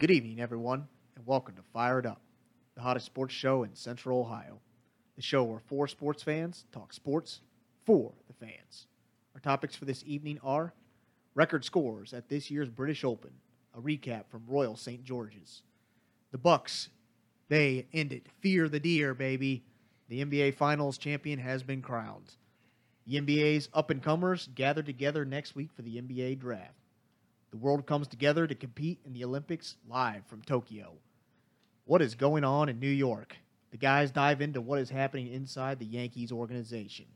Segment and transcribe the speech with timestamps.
[0.00, 2.22] Good evening, everyone, and welcome to Fired Up,
[2.74, 4.58] the hottest sports show in Central Ohio.
[5.16, 7.42] The show where four sports fans talk sports
[7.84, 8.86] for the fans.
[9.34, 10.72] Our topics for this evening are
[11.34, 13.32] record scores at this year's British Open,
[13.76, 15.04] a recap from Royal St.
[15.04, 15.64] George's.
[16.32, 16.88] The Bucks,
[17.50, 18.22] they ended.
[18.40, 19.64] Fear the deer, baby.
[20.08, 22.36] The NBA Finals champion has been crowned.
[23.06, 26.79] The NBA's up and comers gather together next week for the NBA draft.
[27.50, 30.94] The world comes together to compete in the Olympics live from Tokyo.
[31.84, 33.36] What is going on in New York?
[33.72, 37.06] The guys dive into what is happening inside the Yankees organization.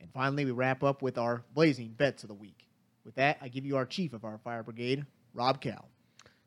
[0.00, 2.66] And finally, we wrap up with our blazing bets of the week.
[3.04, 5.88] With that, I give you our chief of our fire brigade, Rob Cal.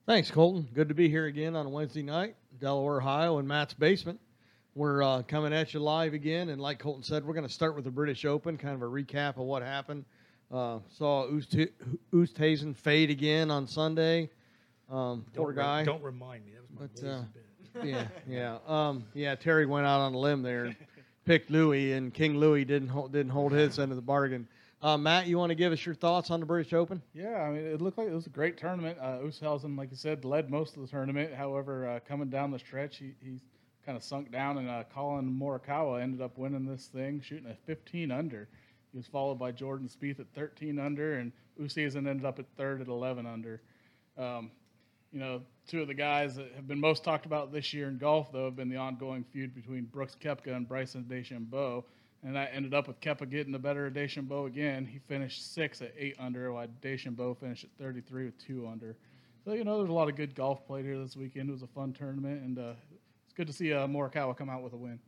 [0.05, 0.67] Thanks, Colton.
[0.73, 4.19] Good to be here again on a Wednesday night, Delaware, Ohio, in Matt's basement.
[4.75, 7.75] We're uh, coming at you live again, and like Colton said, we're going to start
[7.75, 10.05] with the British Open, kind of a recap of what happened.
[10.51, 11.27] Uh, saw
[12.13, 14.29] Oosthuizen fade again on Sunday.
[14.89, 15.83] Um, poor Don't re- guy.
[15.85, 16.51] don't remind me.
[16.53, 17.85] That was my But, uh, bit.
[17.85, 19.35] yeah, yeah, um, yeah.
[19.35, 20.75] Terry went out on a limb there, and
[21.25, 24.47] picked Louis, and King Louis didn't hold, didn't hold his end of the bargain.
[24.81, 27.01] Uh, Matt, you want to give us your thoughts on the British Open?
[27.13, 28.97] Yeah, I mean, it looked like it was a great tournament.
[28.99, 31.33] Uh, Oosthuizen, like you said, led most of the tournament.
[31.33, 33.39] However, uh, coming down the stretch, he, he
[33.85, 37.55] kind of sunk down, and uh, Collin Morikawa ended up winning this thing, shooting a
[37.67, 38.49] 15 under.
[38.91, 42.81] He was followed by Jordan Spieth at 13 under, and Oosthuizen ended up at third
[42.81, 43.61] at 11 under.
[44.17, 44.51] Um,
[45.11, 47.97] you know, two of the guys that have been most talked about this year in
[47.97, 51.83] golf, though, have been the ongoing feud between Brooks Koepka and Bryson DeChambeau.
[52.23, 54.85] And that ended up with Koepka getting the better of DeChambeau again.
[54.85, 58.95] He finished six at eight under, while DeChambeau finished at 33 with two under.
[59.43, 61.49] So, you know, there's a lot of good golf played here this weekend.
[61.49, 62.73] It was a fun tournament, and uh,
[63.25, 64.99] it's good to see uh, Morikawa come out with a win.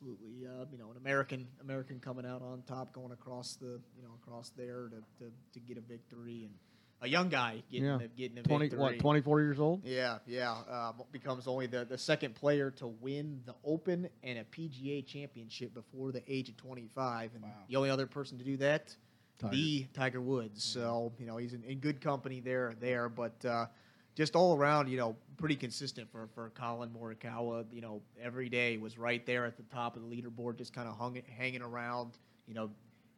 [0.00, 0.46] Yeah, absolutely.
[0.46, 4.10] Uh, you know, an American American coming out on top, going across the you know
[4.22, 6.54] across there to, to, to get a victory, and
[7.02, 7.96] a young guy getting Yeah.
[8.00, 8.78] a, getting a Twenty victory.
[8.80, 8.98] what?
[8.98, 9.82] Twenty four years old.
[9.84, 10.52] Yeah, yeah.
[10.70, 15.74] Um, becomes only the, the second player to win the Open and a PGA championship
[15.74, 17.30] before the age of 25.
[17.34, 17.50] And Wow.
[17.68, 18.94] the only other person to do that,
[19.38, 19.54] Tiger.
[19.56, 20.62] the Tiger Woods.
[20.62, 23.08] So, you know, he's in, in good company there, there.
[23.08, 23.66] But uh,
[24.14, 27.64] just all around, you know, pretty consistent for, for Collin Morikawa.
[27.72, 30.88] You know, every day was right there at the top of the leaderboard, just kind
[30.88, 32.70] of hung, hanging around, you know,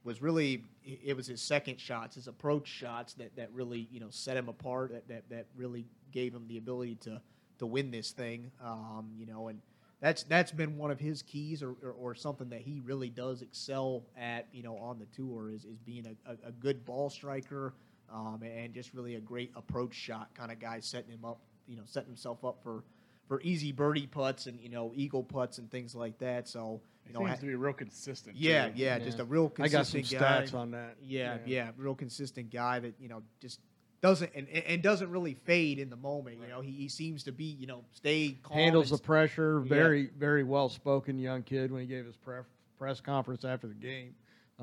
[0.04, 4.10] was really it was his second shots, his approach shots that, that really you know
[4.10, 4.92] set him apart.
[4.92, 7.20] That, that that really gave him the ability to
[7.58, 8.50] to win this thing.
[8.62, 9.60] Um, you know, and
[10.00, 13.42] that's that's been one of his keys, or, or, or something that he really does
[13.42, 14.46] excel at.
[14.52, 17.74] You know, on the tour is is being a, a, a good ball striker.
[18.14, 21.76] Um, and just really a great approach shot kind of guy, setting him up, you
[21.76, 22.84] know, setting himself up for,
[23.26, 26.46] for easy birdie putts and you know eagle putts and things like that.
[26.46, 28.36] So He you know, seems ha- to be real consistent.
[28.36, 28.74] yeah, too.
[28.76, 30.42] yeah, just a real I got some consistent guy.
[30.42, 30.94] stats on that.
[31.02, 33.58] Yeah, yeah, real consistent guy that you know just
[34.00, 36.38] doesn't and, and- and doesn't really fade in the moment.
[36.40, 38.58] You know, he, he seems to be you know stay calm.
[38.58, 39.60] handles the and, pressure.
[39.64, 39.68] Yeah.
[39.74, 42.44] Very, very well spoken young kid when he gave his pref-
[42.78, 44.14] press conference after the game.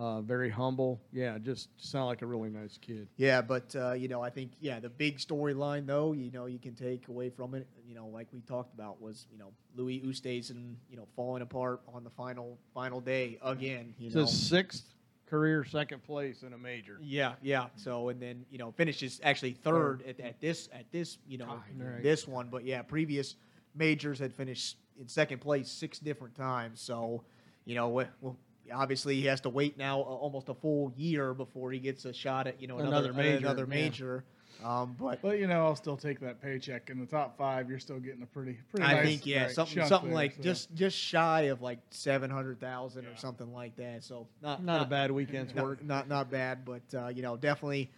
[0.01, 0.99] Uh, very humble.
[1.13, 3.07] Yeah, just sound like a really nice kid.
[3.17, 6.57] yeah, but uh, you know I think yeah the big storyline though you know you
[6.57, 10.01] can take away from it you know like we talked about was you know Louis
[10.01, 13.93] Oosthuizen you know falling apart on the final final day again.
[13.99, 14.21] You It's know.
[14.21, 14.85] his sixth
[15.27, 16.97] career second place in a major.
[16.99, 17.67] Yeah, yeah.
[17.75, 21.61] So and then you know finishes actually third at, at this at this you know
[21.77, 22.01] Right.
[22.01, 23.35] this one, but yeah, previous
[23.75, 26.81] majors had finished in second place six different times.
[26.81, 27.23] So
[27.65, 28.35] you know wh- well,
[28.73, 32.13] obviously he has to wait now uh, almost a full year before he gets a
[32.13, 33.75] shot at you know another, Another major, another yeah.
[33.75, 34.23] major.
[34.63, 37.67] Um, but But you know, I'll still take that paycheck in the top five.
[37.67, 38.85] You're still getting a pretty, pretty.
[38.85, 40.43] I nice, think yeah, right, something something there, like so.
[40.43, 44.03] just just shy of like seven hundred thousand or something like that.
[44.03, 45.83] So not Not a bad weekend's not, work.
[45.83, 47.89] Not not bad, but uh, you know, definitely,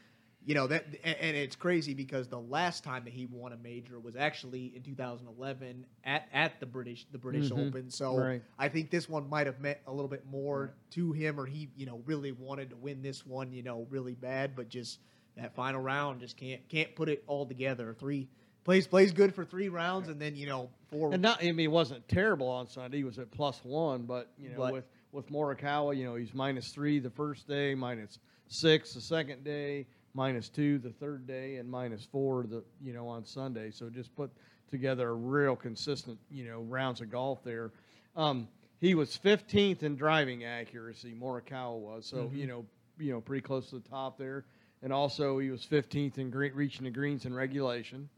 [0.46, 4.00] you know that, and, it's crazy because the last time that he won a major
[4.00, 7.68] was actually in 2011 at, at the British the British Mhm.
[7.68, 7.90] Open.
[7.90, 8.42] So Right.
[8.58, 11.70] I think this one might have meant a little bit more to him, or he
[11.78, 15.00] you know really wanted to win this one, you know, really bad, but just
[15.36, 17.94] that final round just can't can't put it all together.
[17.98, 18.28] Three
[18.64, 21.14] plays plays good for three rounds, and then you know four.
[21.14, 22.98] And not, I mean, he wasn't terrible on Sunday.
[22.98, 26.34] He was at plus one, but you know, But- with with Morikawa, you know, he's
[26.34, 28.18] minus three the first day, minus
[28.48, 33.08] six the second day, minus two the third day, and minus four the you know
[33.08, 33.72] on Sunday.
[33.72, 34.32] So just put
[34.70, 37.72] together a real consistent you know rounds of golf there.
[38.16, 38.48] Um,
[38.80, 41.16] he was 15th in driving accuracy.
[41.20, 42.36] Morikawa was so Mhm.
[42.38, 42.66] you know
[43.00, 44.46] you know pretty close to the top there,
[44.82, 48.10] and also he was 15th in green, reaching the greens in regulation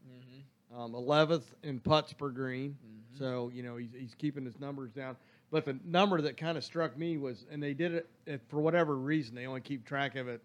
[0.72, 0.76] Mhm.
[0.76, 2.76] um, 11th in putts per green.
[2.84, 3.18] Mhm.
[3.18, 5.16] So you know he's, he's keeping his numbers down.
[5.48, 8.60] But the number that kind of struck me was, and they did it, it for
[8.60, 10.42] whatever reason, they only keep track of it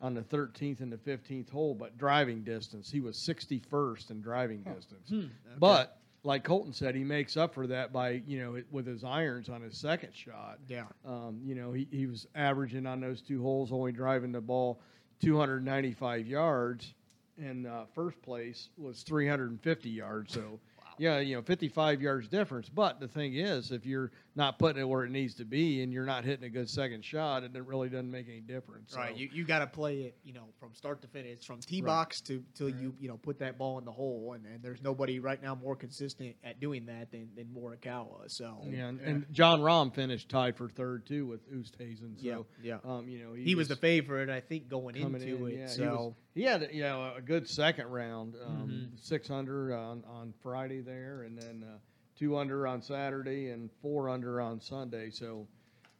[0.00, 4.62] on the 13th and the 15th hole, but driving distance, he was 61st in driving
[4.62, 5.08] distance.
[5.08, 5.26] Hmm,
[5.58, 9.48] But like Colton said, he makes up for that by you know with his irons
[9.48, 10.58] on his second shot.
[10.68, 10.84] Yeah.
[11.04, 14.80] Um, you know, he, he was averaging on those two holes, only driving the ball
[15.20, 16.94] 295 yards,
[17.38, 20.32] and uh, first place was 350 yards.
[20.34, 20.58] So,
[20.98, 22.68] yeah, you know, 55 yards difference.
[22.68, 25.92] But the thing is, if you're not putting it where it needs to be and
[25.92, 28.94] you're not hitting a good second shot, and it really doesn't make any difference.
[28.96, 31.60] Right, So- you, you got to play it, you know, from start to finish, from
[31.60, 34.62] tee box to till you you know put that ball in the hole, and, and
[34.62, 38.30] there's nobody right now more consistent at doing that than than Morikawa.
[38.30, 42.16] So yeah, and, and Jon Rahm finished tied for third too with Oosthuizen.
[42.20, 42.90] So, Yeah, yeah.
[42.90, 45.52] Um, you know, he was the favorite, I think, going into in.
[45.52, 45.58] it.
[45.58, 49.04] Yeah, so he, was, he had you know a good second round, um, Mhm.
[49.04, 51.78] six under on on Friday there, and then uh,
[52.18, 55.10] two under on Saturday and four under on Sunday.
[55.10, 55.46] So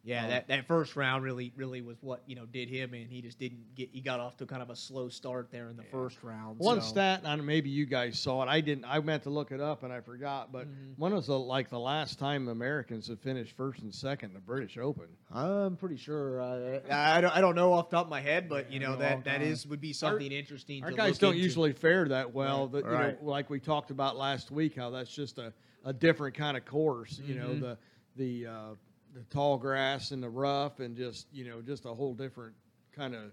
[0.05, 3.09] yeah, Um, that, that first round really really was what you know did him, and
[3.09, 3.89] he just didn't get.
[3.91, 6.57] He got off to kind of a slow start there in the first round.
[6.57, 6.87] one so.
[6.87, 8.47] stat, and maybe you guys saw it.
[8.47, 8.85] I didn't.
[8.85, 10.53] I meant to look it up and I forgot.
[10.53, 10.93] But Mhm.
[10.95, 14.39] when was the, like the last time Americans have finished first and second in the
[14.39, 15.07] British Open?
[15.33, 16.41] I'm pretty sure.
[16.41, 18.95] Uh, I, don't, I don't know off the top of my head, but you know
[18.95, 20.81] that that is would be something interesting.
[20.81, 21.43] Our guys don't into.
[21.43, 22.69] usually fare that well.
[22.69, 23.21] Right, That you right.
[23.21, 25.51] know, like we talked about last week, how that's just a,
[25.85, 27.19] a different kind of course.
[27.25, 27.59] You know, Mhm.
[27.61, 27.77] the
[28.15, 28.75] the uh,
[29.13, 32.55] the tall grass and the rough, and just you know, just a whole different
[32.93, 33.31] kind of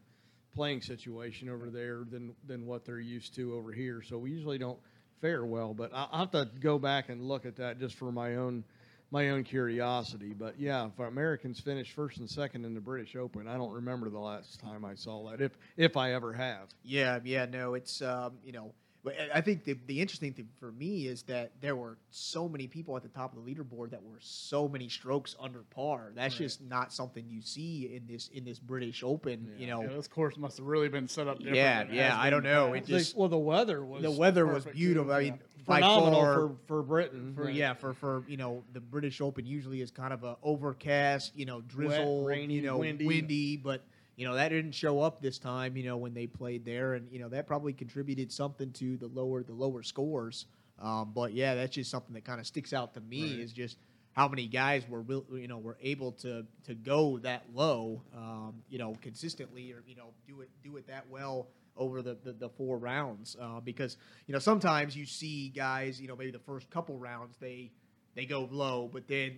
[0.54, 4.02] playing situation over there than than what they're used to over here.
[4.02, 4.78] So we usually don't
[5.20, 5.74] fare well.
[5.74, 8.64] But I- I'll have to go back and look at that just for my own
[9.12, 10.32] my own curiosity.
[10.32, 14.08] But yeah, if Americans finish first and second in the British Open, I don't remember
[14.10, 16.68] the last time I saw that, if if I ever have.
[16.82, 18.72] Yeah, yeah, no, it's um, you know,
[19.06, 22.48] but I- I think the the interesting thing for me is that there were so
[22.48, 26.10] many people at the top of the leaderboard that were so many strokes under par.
[26.14, 26.38] That's Right.
[26.46, 29.54] just not something you see in this in this British Open.
[29.56, 31.38] You know, Yeah, this course must have really been set up.
[31.40, 32.88] Yeah, yeah, I don't know, it past.
[32.88, 35.06] just- well, the weather was the weather was beautiful.
[35.06, 35.30] too, I yeah.
[35.30, 37.20] mean, by phenomenal far, for, for Britain.
[37.20, 37.34] Mm-hmm.
[37.36, 37.54] for right.
[37.54, 41.46] yeah for for you know the British Open usually is kind of a overcast, you
[41.46, 43.56] know, drizzle, rainy, you know, windy.
[43.56, 43.82] but
[44.16, 45.76] you know that didn't show up this time.
[45.76, 49.06] You know when they played there, and you know that probably contributed something to the
[49.08, 50.46] lower the lower scores.
[50.80, 53.40] Um, but yeah, that's just something that kind of sticks out to me Right.
[53.40, 53.78] is just
[54.12, 58.54] how many guys were real, you know were able to to go that low, um,
[58.68, 61.48] you know, consistently or you know do it do it that well
[61.78, 66.08] over the, the, the four rounds uh, because you know sometimes you see guys you
[66.08, 67.70] know maybe the first couple rounds they
[68.14, 69.36] they go low but then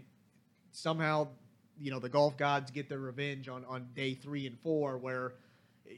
[0.70, 1.26] somehow
[1.80, 5.32] you know the golf gods get their revenge on on day three and four where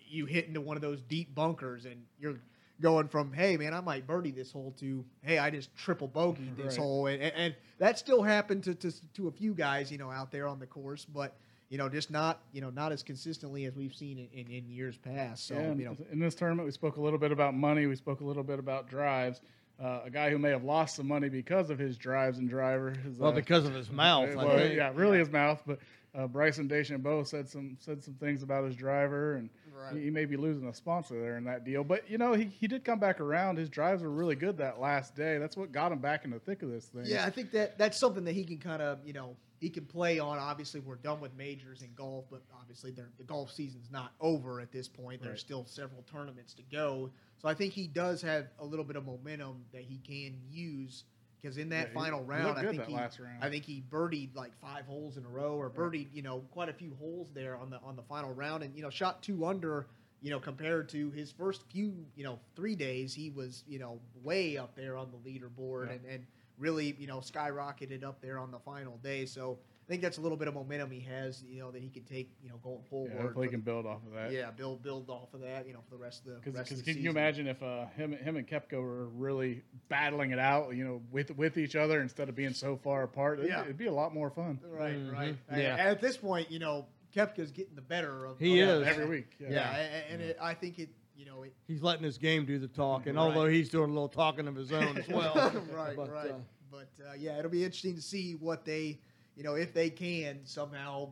[0.08, 2.38] you hit into one of those deep bunkers and you're
[2.80, 6.56] going from hey man I might birdie this hole to hey I just triple bogeyed
[6.56, 6.78] this Right.
[6.78, 10.10] hole and, and, and that still happened to, to to a few guys you know
[10.10, 11.36] out there on the course but
[11.68, 14.68] you know just not you know not as consistently as we've seen in, in, in
[14.70, 17.54] years past so Yeah, you know in this tournament, we spoke a little bit about
[17.54, 17.86] money.
[17.86, 19.40] We spoke a little bit about drives.
[19.82, 22.94] Uh, a guy who may have lost some money because of his drives and driver.
[23.06, 24.76] Is, Well, uh, because of his mouth, I well, think.
[24.76, 25.62] yeah, really his mouth.
[25.66, 25.78] But
[26.14, 29.94] uh, Bryson DeChambeau said some said some things about his driver, and Right.
[29.96, 31.82] he, he may be losing a sponsor there in that deal.
[31.82, 33.56] But you know, he, he did come back around.
[33.56, 35.38] His drives were really good that last day.
[35.38, 37.04] That's what got him back in the thick of this thing.
[37.06, 39.84] Yeah, I think that that's something that he can kind of, you know, he can
[39.84, 40.38] play on.
[40.38, 44.72] Obviously, we're done with majors and golf, but obviously, the golf season's not over at
[44.72, 45.20] this point.
[45.22, 45.38] There's Right.
[45.38, 47.10] still several tournaments to go.
[47.38, 51.04] So I think he does have a little bit of momentum that he can use
[51.40, 53.12] because in that Yeah, final round, I think he, round.
[53.40, 56.68] I think he birdied like five holes in a row, or birdied, you know, quite
[56.68, 59.44] a few holes there on the on the final round, and you know, shot two
[59.46, 59.86] under.
[60.22, 63.98] You know, compared to his first few, you know, three days, he was, you know,
[64.22, 65.92] way up there on the leaderboard, Yeah.
[65.94, 66.26] and and
[66.60, 69.24] really, you know, skyrocketed up there on the final day.
[69.26, 71.88] So I think that's a little bit of momentum he has, you know, that he
[71.88, 73.12] can take, you know, going forward.
[73.16, 74.30] Yeah, hopefully he can build off of that.
[74.30, 76.70] yeah, build build off of that, you know, for the rest of the rest Because
[76.78, 80.38] of the can you imagine if uh, him him and Koepka were really battling it
[80.38, 83.38] out, you know, with with each other instead of being so far apart?
[83.40, 83.62] It'd, Yeah.
[83.62, 84.60] it'd be a lot more fun.
[84.64, 85.12] Right, Mhm.
[85.12, 85.36] right.
[85.50, 85.72] Yeah.
[85.76, 88.38] And at this point, you know, Koepka's getting the better of.
[88.38, 88.86] He of- is.
[88.86, 89.34] every week.
[89.40, 89.76] Yeah, Yeah.
[89.76, 90.94] a- and it, I think it, you
[91.30, 91.54] know, it.
[91.66, 93.20] He's letting his game do the talking, Right.
[93.22, 95.34] although he's doing a little talking of his own as well.
[95.72, 96.30] right, But, right.
[96.30, 96.34] uh,
[96.70, 98.98] but uh, yeah, it'll be interesting to see what they,
[99.36, 101.10] you know, if they can somehow,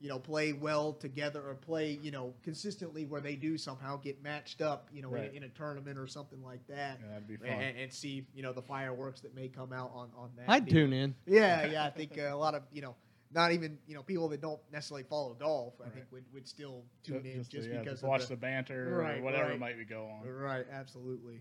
[0.00, 4.22] you know, play well together or play, you know, consistently where they do somehow get
[4.22, 5.30] matched up, you know, Right.
[5.30, 6.98] in, a, in a tournament or something like that.
[7.02, 7.48] Yeah, that'd be fun.
[7.48, 10.50] And, and see, you know, the fireworks that may come out on on that.
[10.50, 10.74] I'd deal.
[10.74, 11.14] tune in.
[11.26, 11.84] Yeah, yeah.
[11.86, 12.94] I think uh, a lot of you know,
[13.34, 15.74] not even you know people that don't necessarily follow golf.
[15.80, 15.94] I Right.
[15.94, 18.28] think would, would still Ju- tune in just, just, yeah, because just of watch the,
[18.28, 19.58] the, banter Right, or whatever right.
[19.58, 20.28] might be going on.
[20.28, 20.66] right.
[20.70, 21.40] Absolutely.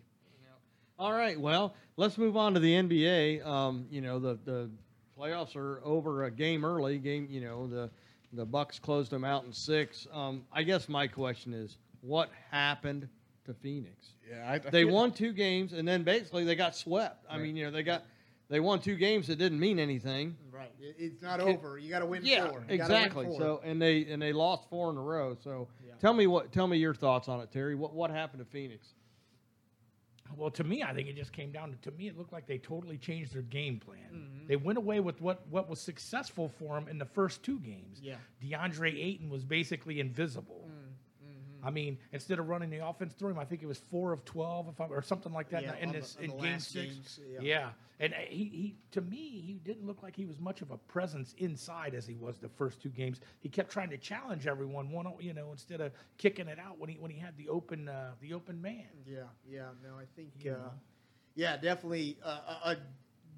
[0.97, 1.37] All right.
[1.37, 3.45] Well, let's move on to the NBA.
[3.45, 4.69] Um, you know, the the
[5.19, 6.97] playoffs are over a game early.
[6.99, 7.27] Game.
[7.29, 7.89] You know, the
[8.31, 10.07] the Bucks closed them out in six.
[10.13, 13.09] Um, I guess my question is, what happened
[13.45, 14.11] to Phoenix.
[14.29, 17.25] Yeah, I, I They won two games, and then basically they got swept.
[17.29, 18.05] I mean, you know, they got
[18.49, 20.35] they won two games that didn't mean anything.
[20.51, 20.71] Right.
[20.79, 21.77] It's not Can- over.
[21.77, 22.65] You got to win yeah, four.
[22.69, 23.25] You gotta win exactly.
[23.25, 23.39] four.
[23.39, 25.35] So and they and they lost four in a row.
[25.43, 25.93] So Yeah.
[25.99, 27.75] tell me what tell me your thoughts on it, Terry.
[27.75, 28.93] What what happened to Phoenix?
[30.35, 32.47] Well, to me, I think it just came down to, to me, it looked like
[32.47, 33.99] they totally changed their game plan.
[34.11, 34.47] Mm-hmm.
[34.47, 37.99] They went away with what, what was successful for them in the first two games.
[38.01, 38.15] Yeah.
[38.43, 40.64] DeAndre Ayton was basically invisible.
[41.65, 44.23] I mean, instead of running the offense through him, I think it was four of
[44.25, 46.59] twelve, if I, or something like that, Yeah, in the- this on in the game
[46.59, 46.85] six.
[46.85, 47.39] games, yeah.
[47.41, 47.69] yeah,
[47.99, 50.77] and uh, he, he to me he didn't look like he was much of a
[50.77, 53.19] presence inside as he was the first two games.
[53.39, 56.89] He kept trying to challenge everyone, one you know, instead of kicking it out when
[56.89, 58.85] he when he had the open uh, the open man.
[59.05, 59.69] Yeah, yeah.
[59.83, 60.69] No, I think, You uh,
[61.35, 62.77] yeah, definitely a, a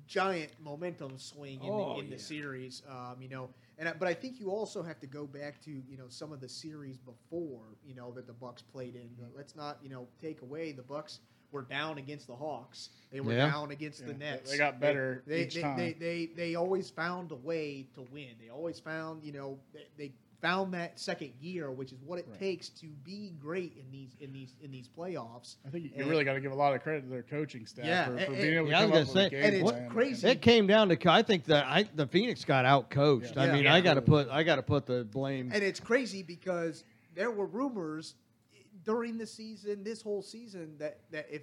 [0.08, 2.16] giant momentum swing in, Oh, the, in yeah.
[2.16, 2.82] the series.
[2.90, 5.72] Um, you know, and I, but I think you also have to go back to
[5.72, 9.02] you know some of the series before you know that the Bucks played in.
[9.04, 9.36] Mm-hmm.
[9.36, 11.20] Let's not you know take away the Bucks
[11.52, 12.90] were down against the Hawks.
[13.12, 13.50] They were Yeah.
[13.50, 14.52] down against the Yeah, they- Nets.
[14.52, 15.78] they got better They, each they, time.
[15.78, 18.32] They, they, they always found a way to win.
[18.42, 22.28] They always found you know they, they found that second gear, which is what it
[22.30, 22.40] Right.
[22.40, 25.56] takes to be great in these in these in these playoffs.
[25.66, 27.66] I think you And- really got to give a lot of credit to their coaching
[27.66, 29.20] staff Yeah, for, for and- being able to Yeah, I come was up with a
[29.24, 29.90] say, game and it's plan.
[29.90, 30.28] crazy.
[30.28, 33.36] It came down to I think that I the Phoenix got out coached.
[33.36, 33.44] Yeah.
[33.44, 33.74] I mean, Yeah.
[33.74, 35.52] I got to put I got to put the blame.
[35.54, 36.84] And it's crazy because
[37.16, 38.16] there were rumors
[38.84, 41.42] during the season, this whole season, that, that if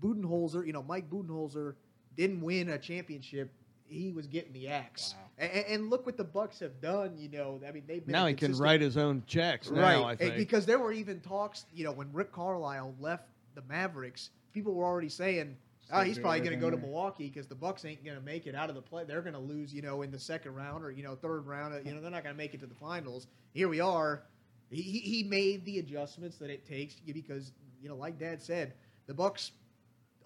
[0.00, 1.74] Budenholzer, you know, Mike Budenholzer
[2.16, 3.50] didn't win a championship,
[3.92, 5.14] he was getting the axe.
[5.16, 5.46] Wow.
[5.46, 7.16] And, and look what the Bucks have done.
[7.16, 9.68] You know, I mean, they've been now a he can write his own checks.
[9.68, 11.66] right Now I think because there were even talks.
[11.74, 15.56] You know, when Rick Carlisle left the Mavericks, people were already saying.
[15.94, 16.76] Oh, he's probably going to go to.
[16.78, 19.04] Milwaukee because the Bucks ain't going to make it out of the play.
[19.04, 21.74] They're going to lose, you know, in the second round or you know third round.
[21.84, 23.26] You know, they're not going to make it to the finals.
[23.52, 24.22] Here we are.
[24.70, 28.72] He, he he made the adjustments that it takes because you know, like Dad said,
[29.06, 29.61] the Bucks uh,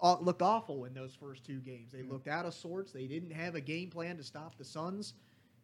[0.02, 1.92] looked awful in those first two games.
[1.92, 2.92] They looked out of sorts.
[2.92, 5.14] They didn't have a game plan to stop the Suns.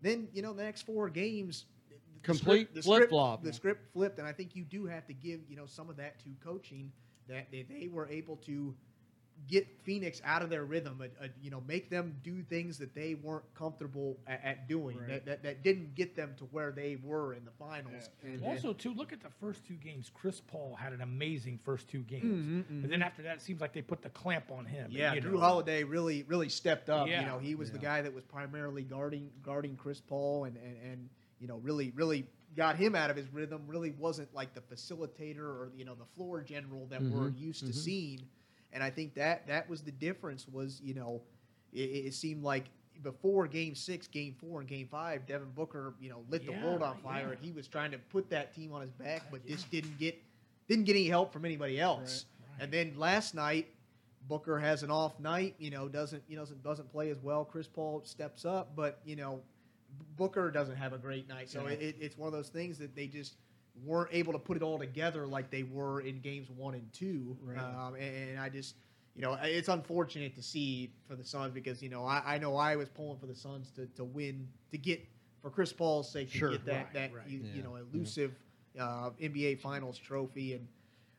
[0.00, 3.42] Then you know the next four games, the Complete script- the script- flip-flop.
[3.42, 5.96] The script flipped, and I think you do have to give you know some of
[5.96, 6.92] that to coaching
[7.28, 8.74] that they, they were able to
[9.48, 12.94] get Phoenix out of their rhythm, uh, uh, you know, make them do things that
[12.94, 15.08] they weren't comfortable at, at doing, Right.
[15.08, 18.08] that, that, that didn't get them to where they were in the finals.
[18.24, 18.30] Yeah.
[18.30, 20.10] And- Also, too, look at the first two games.
[20.14, 23.60] Chris Paul had an amazing first two games, Mhm, and then after that, it seems
[23.60, 24.90] like they put the clamp on him.
[24.92, 25.40] Yeah, you Drew know.
[25.40, 27.08] Holiday really really stepped up.
[27.08, 30.76] You know, he was the guy that was primarily guarding guarding Chris Paul and, and,
[30.84, 31.08] and
[31.40, 33.62] you know really really got him out of his rhythm.
[33.66, 37.60] Really wasn't like the facilitator or you know the floor general that we're Mhm, used
[37.66, 37.74] to mhm.
[37.74, 38.20] seeing.
[38.72, 40.46] And I think that that was the difference.
[40.48, 41.22] Was you know,
[41.72, 42.64] it, it seemed like
[43.02, 46.82] before Game Six, Game Four, and Game Five, Devin Booker you know lit the world
[46.82, 47.30] on fire, yeah.
[47.32, 49.98] and he was trying to put that team on his back, uh, but just didn't
[49.98, 50.18] get
[50.68, 52.26] didn't get any help from anybody else.
[52.40, 52.64] Right.
[52.64, 53.68] And then last night,
[54.28, 55.54] Booker has an off night.
[55.58, 57.44] You know, doesn't you know doesn't, doesn't play as well.
[57.44, 59.40] Chris Paul steps up, but you know,
[60.16, 61.50] Booker doesn't have a great night.
[61.50, 61.74] So Yeah.
[61.74, 63.36] it, it's one of those things that they just
[63.84, 67.36] weren't able to put it all together like they were in games one and two.
[67.42, 67.58] Right.
[67.58, 68.76] Um, and, and I just.
[69.14, 72.56] You know, it's unfortunate to see for the Suns because you know I, I know
[72.56, 75.06] I was pulling for the Suns to, to win to get
[75.42, 76.50] for Chris Paul's sake to Sure.
[76.52, 77.26] get that Right, that right.
[77.28, 77.82] you, you Yeah, know yeah.
[77.92, 78.32] elusive
[78.80, 80.66] uh, NBA Finals trophy and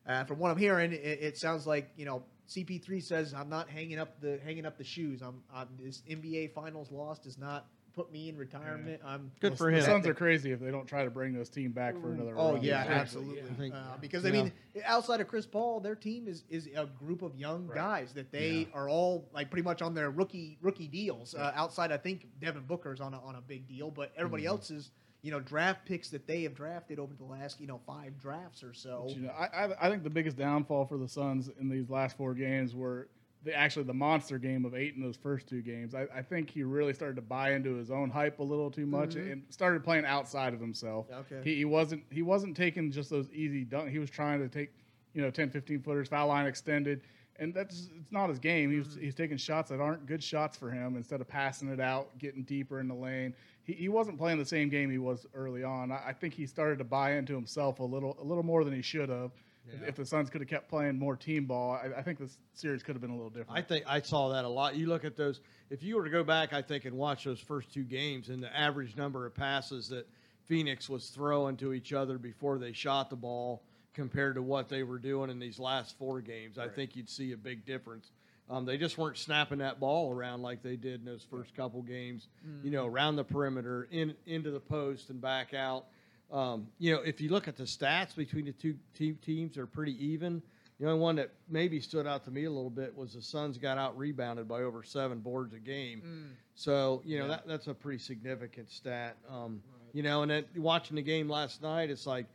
[0.07, 3.69] uh, from what I'm hearing, it, it sounds like you know CP3 says I'm not
[3.69, 5.21] hanging up the hanging up the shoes.
[5.21, 9.01] I'm, I'm this NBA Finals loss does not put me in retirement.
[9.05, 9.83] I'm Good The- for the him.
[9.83, 12.33] Suns are crazy if they don't try to bring this team back for another.
[12.37, 12.63] Oh run.
[12.63, 12.93] yeah, Sure.
[12.93, 13.37] absolutely.
[13.37, 13.43] Yeah.
[13.49, 14.51] I think- uh, because I mean,
[14.85, 17.75] outside of Chris Paul, their team is is a group of young Right.
[17.75, 21.35] guys that they are all like pretty much on their rookie rookie deals.
[21.35, 24.49] Uh, outside, I think Devin Booker's on a, on a big deal, but everybody Mm-hmm.
[24.49, 27.79] else is you know draft picks that they have drafted over the last you know
[27.85, 29.03] five drafts or so.
[29.07, 31.89] But, you know, I, I I think the biggest downfall for the Suns in these
[31.89, 33.07] last four games were
[33.43, 35.93] the actually the monster game of Ayton in those first two games.
[35.93, 38.85] I, I think he really started to buy into his own hype a little too
[38.85, 39.31] much Mhm.
[39.31, 41.07] and started playing outside of himself.
[41.11, 41.41] Okay.
[41.43, 43.89] He, he wasn't he wasn't taking just those easy dunk.
[43.89, 44.71] He was trying to take
[45.13, 47.01] you know 10, 15 footers, foul line extended,
[47.37, 48.71] and that's it's not his game.
[48.71, 51.79] He was, he's taking shots that aren't good shots for him instead of passing it
[51.81, 53.33] out, getting deeper in the lane.
[53.65, 55.91] He, he wasn't playing the same game he was early on.
[55.91, 58.73] I, I think he started to buy into himself a little a little more than
[58.73, 59.31] he should have.
[59.65, 59.87] Yeah.
[59.87, 62.83] If the Suns could have kept playing more team ball, I, I think this series
[62.83, 63.57] could have been a little different.
[63.57, 64.75] I think I saw that a lot.
[64.75, 65.39] You look at those.
[65.69, 68.43] If you were to go back, I think, and watch those first two games, and
[68.43, 70.05] the average number of passes that
[70.45, 74.83] Phoenix was throwing to each other before they shot the ball, compared to what they
[74.83, 78.11] were doing in these last four games, I think you'd see a big difference.
[78.49, 81.81] Um, they just weren't snapping that ball around like they did in those first couple
[81.81, 82.27] games.
[82.63, 85.85] You know, around the perimeter, in into the post and back out.
[86.33, 89.65] Um, you know, if you look at the stats between the two team teams, they're
[89.67, 90.41] pretty even.
[90.79, 93.57] The only one that maybe stood out to me a little bit was the Suns
[93.59, 96.35] got out rebounded by over seven boards a game.
[96.55, 97.29] So you know Yeah.
[97.37, 99.15] that that's a pretty significant stat.
[99.29, 99.61] Um,
[99.93, 102.25] You know, and then watching the game last night, it's like,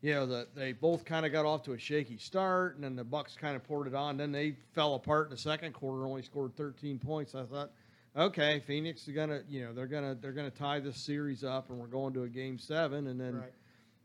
[0.00, 2.96] you know, the, they both kind of got off to a shaky start, and then
[2.96, 4.16] the Bucks kind of poured it on.
[4.16, 7.34] Then they fell apart in the second quarter, only scored 13 points.
[7.34, 7.70] I thought,
[8.18, 11.78] okay, Phoenix is gonna, you know, they're gonna they're gonna tie this series up, and
[11.78, 13.36] we're going to a game seven, and then.
[13.36, 13.52] Right.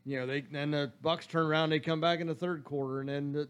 [0.06, 3.00] You know, they then the Bucks turn around, they come back in the third quarter,
[3.00, 3.48] and then the,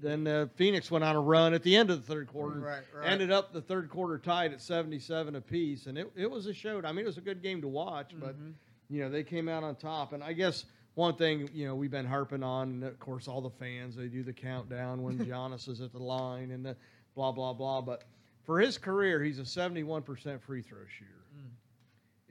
[0.00, 2.58] then uh, Phoenix went on a run at the end of the third quarter.
[2.58, 3.06] Right, right.
[3.06, 6.80] Ended up the third quarter tied at 77 apiece, and it, it was a show.
[6.82, 8.50] I mean, it was a good game to watch, but Mm-hmm.
[8.88, 10.14] you know they came out on top.
[10.14, 13.42] And I guess one thing you know we've been harping on, and of course all
[13.42, 16.76] the fans they do the countdown when Giannis is at the line and the
[17.14, 17.82] blah blah blah.
[17.82, 18.04] But
[18.46, 21.10] for his career, he's a 71% free throw shooter.
[21.36, 21.50] Mm.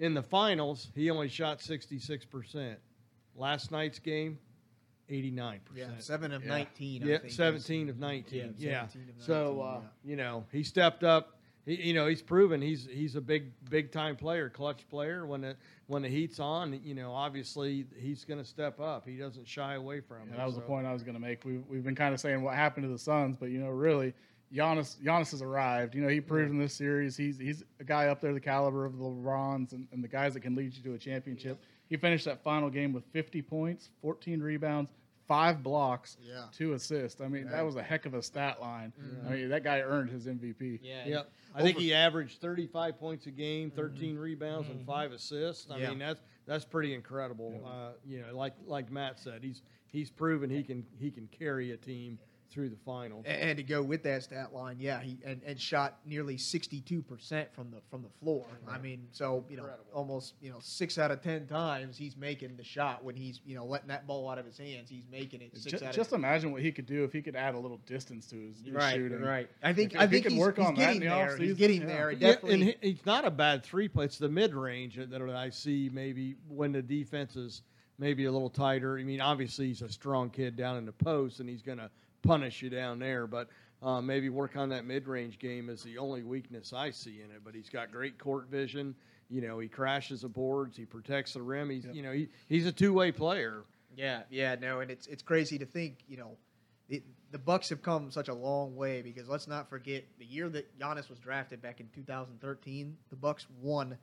[0.06, 2.76] In the finals, he only shot 66%.
[3.36, 4.40] Last night's game,
[5.10, 5.60] 89%.
[5.76, 6.50] Yeah, seven of Yeah.
[6.50, 7.04] nineteen.
[7.04, 8.56] I Yeah, think, 17 of 19.
[8.58, 8.88] Yeah, Yeah.
[8.88, 10.10] 17 of So, uh, yeah.
[10.10, 11.34] you know, he stepped up.
[11.66, 15.26] He, you know, he's proven he's he's a big big time player, clutch player.
[15.26, 15.58] When the
[15.88, 19.08] when the heat's on, you know, obviously he's going to step up.
[19.08, 20.38] He doesn't shy away from And it.
[20.38, 21.44] that was the point I was going to make.
[21.44, 24.14] We've, we've been kind of saying what happened to the Suns, but you know, really,
[24.54, 25.96] Giannis Giannis has arrived.
[25.96, 28.86] You know, he proved in this series he's he's a guy up there the caliber
[28.86, 31.60] of the LeBrons and, and the guys that can lead you to a championship.
[31.90, 34.92] He finished that final game with 50 points, 14 rebounds,
[35.28, 36.46] five blocks, Yeah.
[36.52, 37.22] two assists.
[37.22, 37.52] I mean, Right.
[37.54, 38.92] that was a heck of a stat line.
[39.28, 40.80] I mean, that guy earned his MVP.
[40.82, 41.06] Yeah.
[41.06, 41.22] Yeah,
[41.54, 45.70] I think he averaged 35 points a game, 13 rebounds, and five assists.
[45.72, 45.90] I Yeah.
[45.90, 47.60] mean, that's that's pretty incredible.
[47.66, 51.72] Uh, you know, like like Matt said, he's he's proven he can he can carry
[51.72, 52.20] a team
[52.52, 53.24] through the final.
[53.26, 57.02] And, and to go with that stat line, yeah, he and, and shot nearly sixty-two
[57.02, 58.46] percent from the from the floor.
[58.68, 59.92] I mean, so you know, Incredible.
[59.94, 63.56] almost you know six out of ten times he's making the shot when he's you
[63.56, 64.90] know letting that ball out of his hands.
[64.90, 67.22] He's making it six Just, out of just imagine what he could do if he
[67.22, 69.22] could add a little distance to his, his right, shooting.
[69.22, 69.50] right.
[69.64, 71.10] I think If- I if he think could he's, work he's on that getting in
[71.10, 71.38] the there.
[71.38, 71.88] He's getting yeah.
[71.88, 72.12] there.
[72.12, 72.54] Yeah, Definitely.
[72.54, 74.06] and he, he's not a bad three play.
[74.06, 77.62] It's the mid range that, that I see maybe when the defense is
[77.98, 78.98] maybe a little tighter.
[78.98, 81.90] I mean, obviously he's a strong kid down in the post, and he's going to
[82.26, 83.28] punish you down there.
[83.28, 83.50] But
[83.82, 87.32] uh, maybe work on that mid range game is the only weakness I see in
[87.32, 87.42] it.
[87.44, 88.96] But he's got great court vision.
[89.30, 90.78] You know, he crashes the boards.
[90.78, 91.70] He protects the rim.
[91.70, 93.64] He's you know he, he's a two way player.
[93.96, 96.32] Yeah, yeah, no, and it's it's crazy to think, you know,
[96.90, 100.50] it, the Bucks have come such a long way because let's not forget the year
[100.50, 103.98] that Giannis was drafted back in 2013, the Bucks won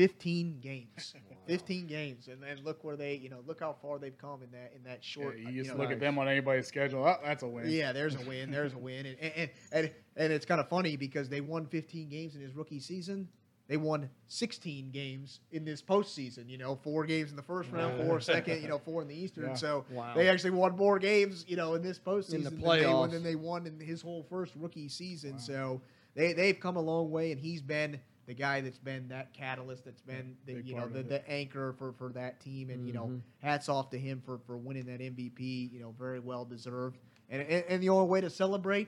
[0.00, 1.14] 15 games,
[1.46, 4.50] 15 games, and then look where they, you know, look how far they've come in
[4.52, 5.38] that in that Yeah, short.
[5.38, 7.04] you uh, just know, look at them on anybody's schedule.
[7.04, 7.68] Oh, that's a win.
[7.68, 8.50] Yeah, there's a win.
[8.50, 12.08] There's a win, and and, and and it's kind of funny because they won 15
[12.08, 13.28] games in his rookie season.
[13.68, 16.48] They won 16 games in this postseason.
[16.48, 18.62] You know, four games in the first round, four second.
[18.62, 19.48] You know, four in the Eastern.
[19.50, 19.54] Yeah.
[19.54, 20.14] So Wow.
[20.16, 21.44] they actually won more games.
[21.46, 24.00] You know, in this postseason In the than they won than they won in his
[24.00, 25.38] whole first rookie season.
[25.38, 25.82] So
[26.14, 28.00] they they've come a long way, and he's been
[28.30, 29.84] the guy that's been that catalyst.
[29.84, 32.92] That's been the Big you know the, the anchor for for that team, and you
[32.92, 33.22] know Mhm.
[33.40, 35.72] hats off to him for for winning that MVP.
[35.72, 36.98] You know, very well deserved.
[37.28, 38.86] And, and, and the only way to celebrate,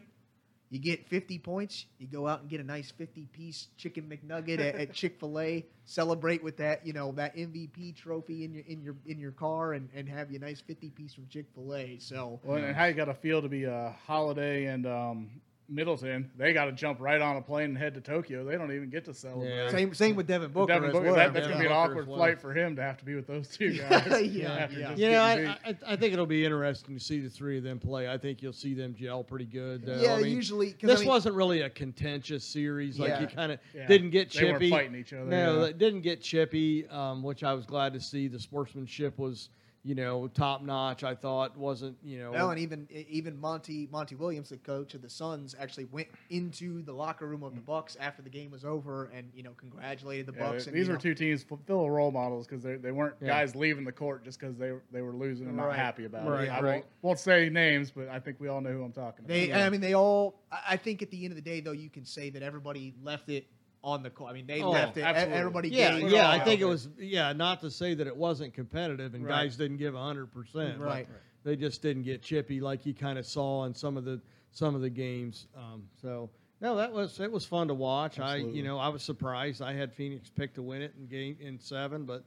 [0.70, 4.60] you get 50 points, you go out and get a nice 50 piece chicken McNugget
[4.60, 5.66] at, at Chick Fil A.
[5.84, 9.72] Celebrate with that, you know, that MVP trophy in your in your in your car,
[9.72, 11.98] and, and have your nice 50 piece from Chick Fil A.
[11.98, 15.40] So Well, and how you got to feel to be a Holiday and um,
[15.74, 16.30] Middleton?
[16.36, 18.44] They got to jump right on a plane and head to Tokyo.
[18.44, 19.54] They don't even get to celebrate.
[19.54, 19.70] Yeah.
[19.70, 21.14] same same with Devin Booker Devin as Booker, well.
[21.16, 21.52] that, that's Yeah.
[21.52, 22.16] gonna be an awkward well.
[22.18, 24.26] flight for him to have to be with those two Yeah, guys.
[24.28, 24.94] yeah, after yeah.
[24.96, 25.58] You know, I.
[25.70, 28.08] I, I think it'll be interesting to see the three of them play.
[28.08, 29.84] I think you'll see them gel pretty good.
[29.86, 30.00] though.
[30.00, 32.98] yeah, I mean, usually 'cause this I mean, wasn't really a contentious series.
[32.98, 33.20] Like Yeah.
[33.22, 33.86] you kind of Yeah.
[33.86, 34.70] didn't get They weren't chippy.
[34.70, 35.66] fighting each other, No, yeah.
[35.66, 38.28] they didn't get chippy, um, which I was glad to see.
[38.28, 39.48] The sportsmanship was,
[39.84, 41.02] you know, top notch.
[41.02, 42.30] I thought wasn't, you know.
[42.30, 46.82] Well, and even even Monty Monty Williams, the coach of the Suns, actually went into
[46.82, 50.26] the locker room of the Bucks after the game was over, and you know congratulated
[50.26, 50.32] the.
[50.34, 50.64] Yeah, Bucks.
[50.66, 52.92] they- and, these you were know, two teams full of role models because they, they
[52.92, 53.28] weren't Yeah.
[53.28, 55.76] guys leaving the court just because they they were losing and not Right.
[55.78, 56.50] happy about Right, it.
[56.50, 56.72] I right.
[56.74, 59.28] won't, won't say names, but I think we all know who I'm talking about.
[59.34, 59.66] They, Yeah.
[59.66, 60.40] I mean, they all.
[60.52, 62.94] I I think at the end of the day, though, you can say that everybody
[63.02, 63.46] left it
[63.84, 64.30] on the court.
[64.30, 65.02] I mean, they Oh, left it.
[65.02, 65.38] absolutely.
[65.38, 65.68] Everybody.
[65.70, 66.30] yeah, gave yeah.
[66.30, 66.88] I think it was.
[66.98, 69.44] Yeah, not to say that it wasn't competitive and Right.
[69.44, 70.78] guys didn't give hundred percent.
[70.78, 71.08] Right.
[71.44, 74.20] They just didn't get chippy like you kind of saw in some of the
[74.52, 75.46] some of the games.
[75.56, 78.20] Um, so no, that was it was fun to watch.
[78.20, 79.60] I you know I was surprised.
[79.62, 82.24] I had Phoenix pick to win it in game in seven, but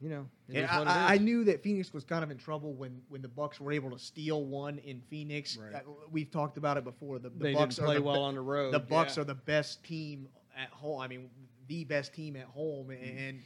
[0.00, 2.38] you know it And is I, I- I knew that Phoenix was kind of in
[2.38, 5.56] trouble when, when the Bucks were able to steal one in Phoenix.
[5.56, 5.82] Right.
[6.10, 7.20] We've talked about it before.
[7.20, 8.72] The, the Bucks play the, well on the road.
[8.74, 9.20] the Bucks yeah.
[9.22, 10.26] are the best team
[10.60, 11.00] at home.
[11.00, 11.30] I mean,
[11.68, 13.28] the best team at home, Mm.
[13.28, 13.42] and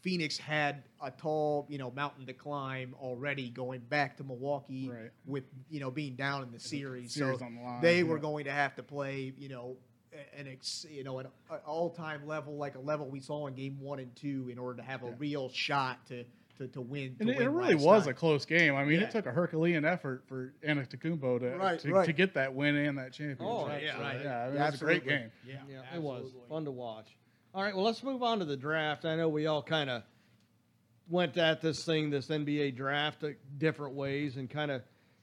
[0.00, 5.10] Phoenix had a tall, you know, mountain to climb already going back to Milwaukee Right.
[5.24, 7.12] with, you know, being down in the series.
[7.14, 8.02] series so the line, they yeah.
[8.04, 9.76] were going to have to play, you know,
[10.36, 13.80] an ex, you know, an, an all-time level like a level we saw in game
[13.80, 15.14] 1 and 2 in order to have a Yeah.
[15.18, 16.24] real shot to
[16.58, 17.16] to, to win.
[17.18, 18.10] And to it, it really last was night.
[18.12, 18.74] a close game.
[18.76, 19.06] I mean, Yeah.
[19.06, 22.06] it took a Herculean effort for Antetokounmpo to, Right, to, right.
[22.06, 23.44] to get that win and that championship.
[23.46, 24.20] Oh, yeah, So, right.
[24.22, 25.30] yeah, it was a great game.
[25.46, 27.16] Yeah, Yeah, it was fun to watch.
[27.54, 29.04] All right, well, let's move on to the draft.
[29.04, 30.02] I know we all kind of
[31.08, 34.82] went at this thing, this NBA draft, uh, different ways, and kind of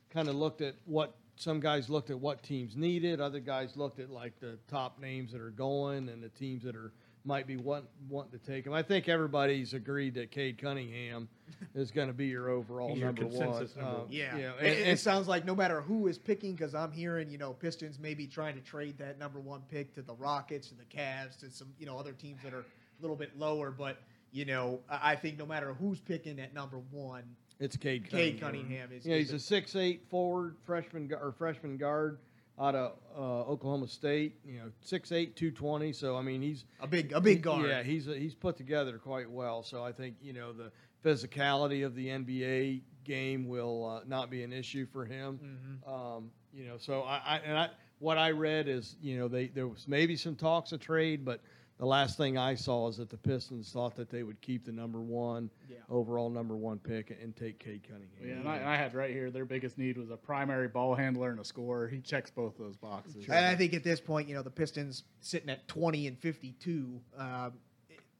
[0.09, 3.19] kind of looked at what some guys looked at what teams needed.
[3.21, 6.75] Other guys looked at like the top names that are going and the teams that
[6.75, 6.91] are
[7.23, 8.73] might be want, wanting to take him.
[8.73, 11.27] I think everybody's agreed that Cade Cunningham
[11.75, 13.31] is going to be your overall your number one.
[13.47, 14.05] consensus number Um.
[14.09, 16.73] Yeah, you know, It- and- it, and- sounds like no matter who is picking, because
[16.73, 20.15] I'm hearing you know Pistons maybe trying to trade that number one pick to the
[20.15, 23.37] Rockets to the Cavs to some you know other teams that are a little bit
[23.37, 23.69] lower.
[23.71, 23.97] But
[24.31, 27.23] you know I I think no matter who's picking at number one,
[27.59, 28.87] It's Cade Cade Cunningham.
[28.89, 29.05] Cunningham is.
[29.05, 32.17] Yeah, is he's a six eight forward freshman or freshman guard
[32.59, 34.35] out of uh, Oklahoma State.
[34.45, 35.93] You know, six eight two twenty.
[35.93, 37.67] So I mean, he's a big a big guard.
[37.69, 39.63] Yeah, he's a, he's put together quite well.
[39.63, 40.71] So I think you know the
[41.03, 45.39] physicality of the NBA game will uh, not be an issue for him.
[45.85, 45.91] Mhm.
[46.17, 49.47] Um, you know, so I, I and I what I read is you know they
[49.47, 51.41] there was maybe some talks of trade, but
[51.81, 54.71] the last thing I saw is that the Pistons thought that they would keep the
[54.71, 55.77] number one Yeah.
[55.89, 58.23] overall number one pick and take Cade Cunningham.
[58.23, 61.31] Yeah, and I, I had right here their biggest need was a primary ball handler
[61.31, 61.87] and a scorer.
[61.87, 63.25] He checks both those boxes.
[63.25, 67.01] And I think at this point, you know, the Pistons sitting at 20 and 52,
[67.17, 67.53] um,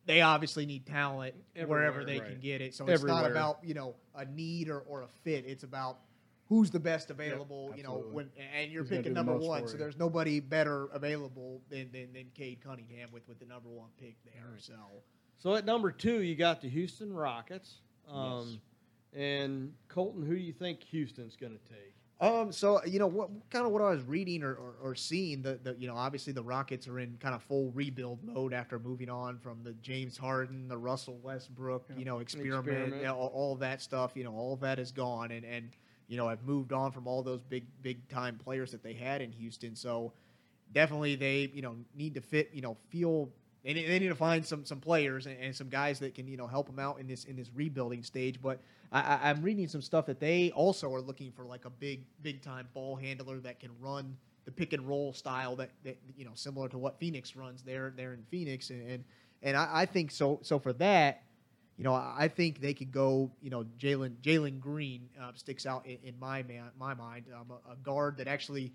[0.07, 1.35] they obviously need talent
[1.67, 2.29] wherever they right.
[2.29, 2.73] can get it.
[2.73, 5.45] So it's not about, you know, a need or, or a fit.
[5.45, 5.99] It's about
[6.51, 9.65] who's the best available, you know, when and you're gonna picking number one.
[9.69, 13.87] So there's nobody better available than, than, than Cade Cunningham with, with the number one
[13.97, 14.57] pick there.
[14.57, 14.73] So
[15.37, 17.75] So at number two, you got the Houston Rockets.
[18.11, 18.59] Um,
[19.13, 21.95] And Colton, who do you think Houston's going to take?
[22.19, 25.41] Um, so you know what kind of what I was reading or, or, or seeing
[25.41, 28.77] the, the you know obviously the Rockets are in kind of full rebuild mode after
[28.77, 31.95] moving on from the James Harden, the Russell Westbrook, Yeah.
[31.97, 32.95] you know experiment, Experiment.
[32.97, 34.11] you know, all, all that stuff.
[34.15, 35.69] You know all that is gone, and and
[36.11, 39.21] you know I've moved on from all those big big time players that they had
[39.21, 39.77] in Houston.
[39.77, 40.11] So
[40.73, 43.29] definitely they you know need to fit you know feel
[43.63, 46.27] they need, they need to find some some players and, and some guys that can
[46.27, 48.41] you know help them out in this in this rebuilding stage.
[48.41, 48.59] But
[48.91, 52.41] I, I'm reading some stuff that they also are looking for like a big big
[52.41, 56.31] time ball handler that can run the pick and roll style that, that you know
[56.35, 59.03] similar to what Phoenix runs there there in Phoenix and and,
[59.43, 61.23] and I, I think so so for that.
[61.77, 63.31] You know, I think they could go.
[63.41, 67.25] You know, Jalen Jalen Green uh, sticks out in, in my man, my mind.
[67.33, 68.71] Um, a, a guard that actually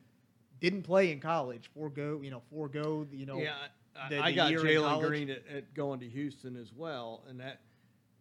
[0.61, 1.71] didn't play in college.
[1.75, 3.07] Forego, you know, forego.
[3.13, 3.55] You know, yeah,
[4.01, 5.07] I, the- I the got Jalen.
[5.07, 7.61] Green at, at going to Houston as well, and that.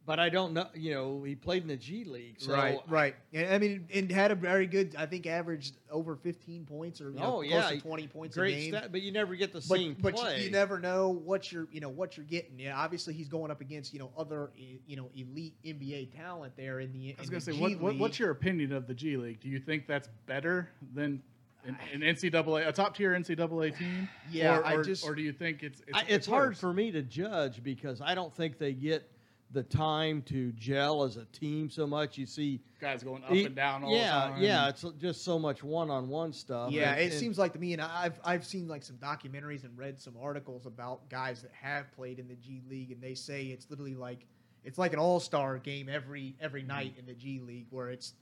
[0.06, 0.68] But I don't know.
[0.76, 3.16] You know, he played in the G League, so right, right.
[3.34, 4.96] And, I mean, and had a very good.
[4.96, 8.36] I think averaged over 15 points or you know, Oh, close yeah, to 20 points
[8.36, 8.72] a Great game.
[8.74, 10.38] stat, but you never get to but see him but play.
[10.38, 12.60] you, you never know what you're you know what you're getting.
[12.60, 14.52] Yeah, obviously he's going up against you know other
[14.86, 17.16] you know elite NBA talent there in the.
[17.18, 19.40] I was gonna say, what, what, what's your opinion of the G League?
[19.40, 21.24] Do you think that's better than
[21.66, 24.08] an, an NCAA, a top tier NCAA team?
[24.32, 26.60] Yeah, or, I just- or do you think it's it's, I, it's hard worse?
[26.60, 29.10] for me to judge because I don't think they get
[29.52, 32.18] the time to gel as a team so much.
[32.18, 34.42] You see, guys going up e- and down all yeah, the time.
[34.42, 36.72] yeah, it's just so much one-on-one stuff.
[36.72, 39.64] Yeah, and- it and- seems like to me, and I've I've seen like some documentaries
[39.64, 43.14] and read some articles about guys that have played in the G League, and they
[43.16, 44.26] say it's literally like
[44.64, 46.68] it's like an all star game every every Mm-hmm.
[46.70, 48.14] night in the G League, where it's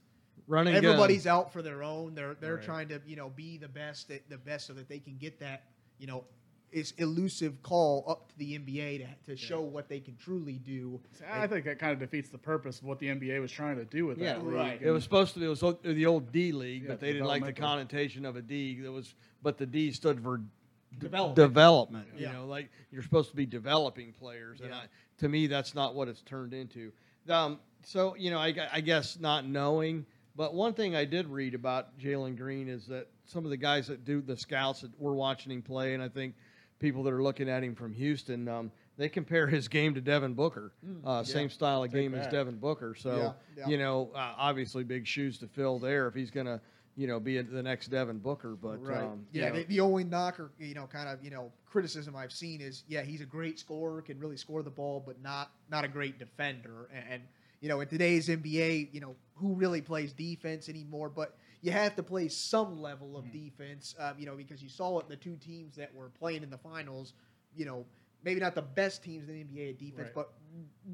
[0.48, 0.84] running gun.
[0.86, 2.14] everybody's out for their own.
[2.16, 2.64] They're they're Right.
[2.64, 5.40] trying to you know be the best at the best so that they can get
[5.40, 5.64] that
[6.00, 6.26] you know
[6.74, 11.00] is elusive call up to the NBA to to show what they can truly do.
[11.18, 13.78] See, I think that kind of defeats the purpose of what the NBA was trying
[13.78, 14.54] to do with Yeah, that league.
[14.56, 14.80] right.
[14.82, 17.28] It was supposed to be it was the old D League, Yeah, but they didn't
[17.28, 18.80] like the connotation of a D.
[18.82, 20.44] That was, but the D stood for d-
[21.00, 21.36] Development.
[21.36, 22.08] development.
[22.16, 22.32] You Yeah.
[22.34, 24.78] know, like you're supposed to be developing players, and Yeah.
[24.78, 24.86] I,
[25.20, 26.92] to me, that's not what it's turned into.
[27.30, 30.06] Um, so you know, I, I guess not knowing,
[30.36, 33.88] but one thing I did read about Jalen Green is that some of the guys
[33.88, 36.36] that do the scouts that we're watching him play, and I think
[36.84, 40.34] people that are looking at him from Houston, um, they compare his game to Devin
[40.34, 40.74] Booker,
[41.06, 42.28] uh, same style of Take game as.
[42.28, 42.94] Devin Booker.
[42.94, 43.68] So Yeah, yeah.
[43.70, 46.60] you know, uh, obviously big shoes to fill there if he's going to,
[46.98, 48.58] you know, be the next Devin Booker.
[48.62, 52.34] But um, yeah, the, the only knocker, you know, kind of, you know, criticism I've
[52.34, 55.86] seen is, yeah, he's a great scorer, can really score the ball, but not not
[55.86, 56.90] a great defender.
[56.94, 57.24] And, and
[57.62, 61.08] you know, in today's NBA, you know, who really plays defense anymore?
[61.08, 65.00] But you have to play some level of defense, um, you know, because you saw
[65.00, 67.14] it in the two teams that were playing in the finals.
[67.56, 67.86] You know,
[68.24, 70.14] maybe not the best teams in the NBA at defense, Right.
[70.14, 70.34] but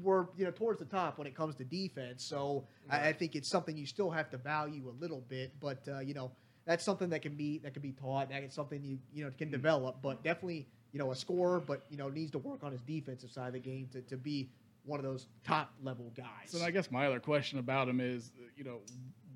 [0.00, 2.24] were you know towards the top when it comes to defense.
[2.24, 5.86] So I, I think it's something you still have to value a little bit, but
[5.88, 6.30] uh, you know
[6.66, 8.30] that's something that can be that can be taught.
[8.30, 11.84] That is something you you know can develop, but definitely you know a scorer, but
[11.90, 14.48] you know needs to work on his defensive side of the game to, to be
[14.84, 16.26] one of those top level guys.
[16.46, 18.78] So I guess my other question about him is, you know,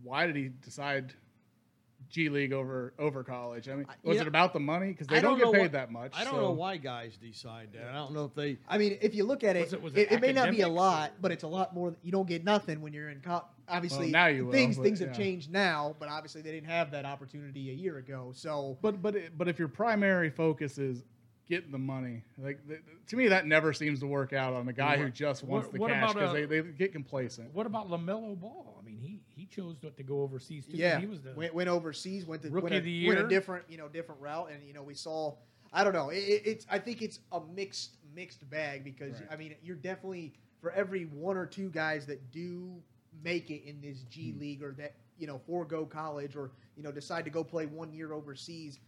[0.02, 1.12] why did he decide
[2.14, 3.68] G League over over college?
[3.68, 4.22] I mean, was yeah.
[4.22, 4.92] it about the money?
[4.92, 6.12] Because they I don't, don't get paid what- that much.
[6.14, 7.88] I don't so- know why guys decide that.
[7.90, 8.56] I don't know if they.
[8.68, 10.52] I mean, if you look at it, Was it, it- was it, it may not
[10.52, 11.96] be a lot, but it's a lot more.
[12.04, 13.46] You don't get nothing when you're in college.
[13.68, 15.14] Obviously, Well, now you will, things but, things have yeah.
[15.14, 18.30] changed now, but obviously they didn't have that opportunity a year ago.
[18.32, 21.02] So But but it, but if your primary focus is
[21.48, 24.72] getting the money, like th- to me, that never seems to work out on a
[24.72, 27.52] guy who just wants what- the what cash because uh, they, they get complacent.
[27.54, 28.73] What about Lamelo Ball?
[29.44, 30.76] I mean, he he chose to, to go overseas too.
[30.76, 33.20] yeah, he was the went, went overseas, went to Rookie went a, of the went
[33.20, 35.34] a different you know different route, and you know we saw.
[35.72, 36.10] I don't know.
[36.10, 39.28] It, it, it's I think it's a mixed mixed bag because Right.
[39.32, 42.82] I mean you're definitely for every one or two guys that do
[43.22, 44.40] make it in this G Hmm.
[44.40, 47.92] League or that you know forego college or you know decide to go play one
[47.92, 48.78] year overseas.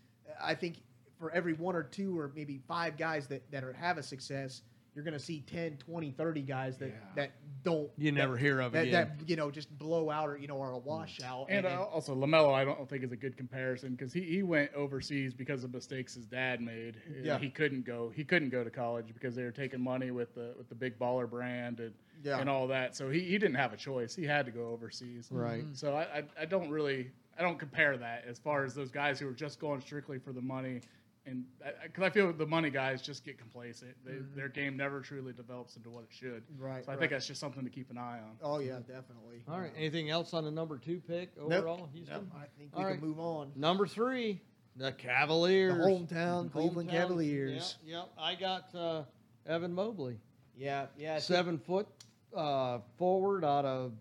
[0.43, 0.77] I think
[1.19, 4.63] for every one or two or maybe five guys that that are, have a success,
[4.97, 6.95] you're going to see 10, 20, 30 guys that Yeah.
[7.17, 7.31] that
[7.63, 9.13] don't You that- never hear of that, again.
[9.19, 11.47] that you know just blow out or you know are a washout.
[11.51, 14.73] And uh, also Lamelo, I don't think is a good comparison because he, he went
[14.73, 16.97] overseas because of mistakes his dad made.
[17.09, 17.39] Uh, Yeah.
[17.39, 18.09] he couldn't go.
[18.15, 20.99] He couldn't go to college because they were taking money with the with the big
[20.99, 21.93] baller brand and
[22.25, 22.41] Yeah.
[22.41, 22.97] and all that.
[22.97, 24.17] So he, he didn't have a choice.
[24.17, 25.29] He had to go overseas.
[25.31, 25.65] Right.
[25.75, 29.19] So I, I I don't really I don't compare that as far as those guys
[29.21, 30.81] who are just going strictly for the money.
[31.27, 31.45] And
[31.83, 35.77] because I, feel the money guys just get complacent, they, their game never truly develops
[35.77, 36.45] into what it should.
[36.57, 37.01] Right, So I right.
[37.01, 38.37] think that's just something to keep an eye on.
[38.43, 39.43] Oh yeah, definitely.
[39.49, 39.73] All right.
[39.77, 41.53] Anything else on the number two pick Nope.
[41.53, 41.89] overall?
[41.93, 42.31] Houston?
[42.37, 42.99] I think All we right.
[42.99, 43.51] can move on.
[43.57, 44.41] Number three,
[44.77, 45.75] the Cavaliers.
[45.77, 45.83] The
[46.15, 47.77] hometown Cleveland Hometown- Cavaliers.
[47.85, 48.09] Yep, yep.
[48.19, 49.03] I got uh,
[49.49, 50.19] Evan Mobley,
[50.57, 51.11] Yeah, yeah.
[51.11, 51.89] I think- seven foot
[52.37, 53.93] uh, forward out of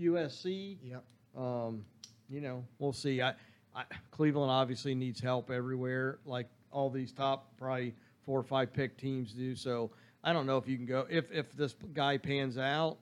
[0.00, 0.78] USC.
[0.82, 1.04] Yep.
[1.36, 1.84] Um,
[2.30, 3.20] you know, we'll see.
[3.20, 3.34] I,
[3.74, 8.96] I, Cleveland obviously needs help everywhere, like all these top probably four or five pick
[8.96, 9.54] teams do.
[9.54, 9.90] So
[10.22, 12.98] I don't know if you can go if if this guy pans out.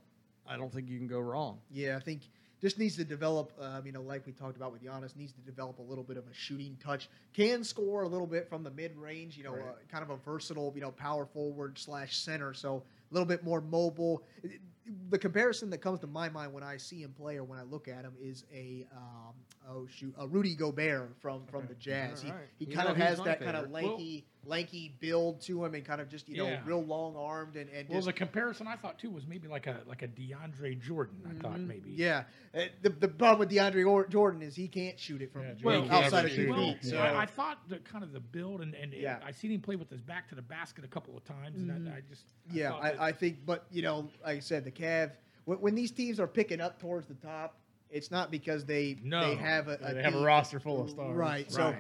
[0.47, 1.59] I don't think you can go wrong.
[1.71, 2.23] Yeah, I think
[2.61, 3.53] just needs to develop.
[3.61, 6.17] Um, you know, like we talked about with Giannis, needs to develop a little bit
[6.17, 7.09] of a shooting touch.
[7.35, 9.37] Can score a little bit from the mid range.
[9.37, 9.63] You know, Right.
[9.65, 10.73] uh, kind of a versatile.
[10.75, 12.55] You know, power forward slash center.
[12.55, 14.23] So a little bit more mobile.
[15.11, 17.63] The comparison that comes to my mind when I see him play or when I
[17.63, 19.35] look at him is a um,
[19.71, 22.25] oh shoot a Rudy Gobert from from the Jazz.
[22.25, 22.41] All right.
[22.59, 23.73] He, he You kind know, of has my that kind of favorite.
[23.85, 26.61] lanky lanky build to him and kind of just you know Yeah.
[26.65, 29.67] real long armed and and Well, just the comparison I thought too was maybe like
[29.67, 31.17] a like a DeAndre Jordan.
[31.29, 31.91] I thought maybe.
[31.91, 32.01] Mm-hmm.
[32.01, 35.43] Yeah, Uh, the, the problem with DeAndre Or- Jordan is he can't shoot it from
[35.43, 36.49] Yeah, you Jordan know, can't outside of two it.
[36.49, 36.85] Well, feet.
[36.85, 39.19] So I, I thought the kind of the build and, and Yeah.
[39.25, 41.71] I seen him play with his back to the basket a couple of times, and
[41.89, 44.41] I, I just I yeah, thought that- I, I think, but you know, like I
[44.41, 45.13] said, the Cav
[45.45, 47.57] when, when these teams are picking up towards the top,
[47.91, 49.29] it's not because they No.
[49.29, 51.17] they have a, They have a roster full of stars.
[51.17, 51.51] right?
[51.51, 51.75] So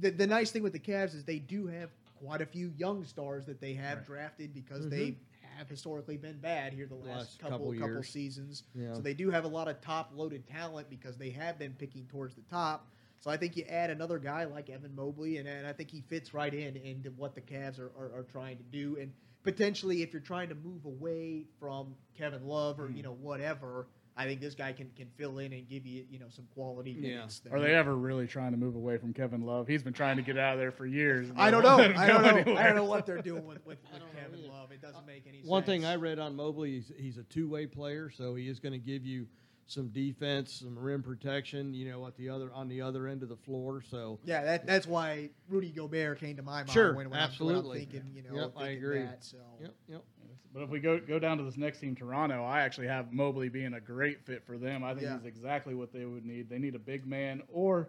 [0.00, 3.04] the, the nice thing with the Cavs is they do have quite a few young
[3.04, 4.06] stars that they have Right.
[4.06, 4.90] drafted because mm-hmm.
[4.90, 5.16] they
[5.56, 8.64] have historically been bad here the last, Last couple couple couple, seasons.
[8.74, 8.94] Yeah.
[8.94, 12.06] So they do have a lot of top loaded talent because they have been picking
[12.06, 12.86] towards the top.
[13.20, 16.00] So I think you add another guy like Evan Mobley, and, and I think he
[16.00, 18.96] fits right in into what the Cavs are, are, are trying to do.
[19.00, 19.12] And
[19.44, 22.96] potentially, if you're trying to move away from Kevin Love or hmm.
[22.96, 23.86] you know whatever,
[24.16, 26.90] I think this guy can, can fill in and give you you know some quality
[26.92, 27.14] Yeah.
[27.16, 27.40] minutes.
[27.40, 27.54] there.
[27.54, 29.66] Are they ever really trying to move away from Kevin Love?
[29.66, 31.30] He's been trying to get out of there for years.
[31.36, 31.78] I don't know.
[31.96, 32.56] I don't know.
[32.56, 34.48] I don't know what they're doing with, with, with don't know Kevin.
[34.50, 34.70] Love.
[34.70, 35.48] It doesn't make any sense.
[35.48, 38.72] One thing I read on Mobley, he's, he's a two-way player, so he is going
[38.72, 39.26] to give you
[39.66, 41.72] some defense, some rim protection.
[41.72, 43.82] You know, at the other on the other end of the floor.
[43.88, 47.56] So Yeah, that, that's why Rudy Gobert came to my mind Sure, when, when absolutely.
[47.58, 49.02] I'm, when I'm thinking, you know, Yep, I agree.
[49.04, 50.02] That, so yep, yep.
[50.52, 53.48] But if we go go down to this next team, Toronto, I actually have Mobley
[53.48, 54.84] being a great fit for them.
[54.84, 55.16] I think Yeah.
[55.16, 56.48] he's exactly what they would need.
[56.48, 57.88] They need a big man, or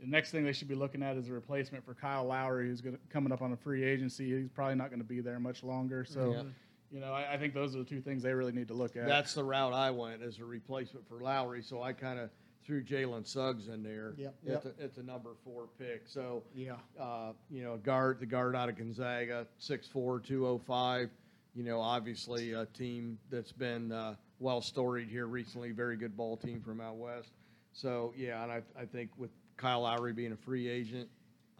[0.00, 2.80] the next thing they should be looking at is a replacement for Kyle Lowry, who's
[2.80, 4.38] gonna, coming up on a free agency.
[4.40, 6.04] He's probably not going to be there much longer.
[6.04, 6.42] So, Yeah.
[6.90, 8.96] you know, I, I think those are the two things they really need to look
[8.96, 9.06] at.
[9.06, 11.62] That's the route I went as a replacement for Lowry.
[11.62, 12.30] So I kind of
[12.64, 14.62] threw Jalen Suggs in there Yep, at, yep.
[14.76, 16.08] The, at the number four pick.
[16.08, 21.10] So yeah, uh, you know, guard the guard out of Gonzaga, 6'4", 205.
[21.54, 25.70] You know, obviously a team that's been uh, well storied here recently.
[25.70, 27.30] Very good ball team from out west.
[27.72, 31.08] So yeah, and I, I think with Kyle Lowry being a free agent,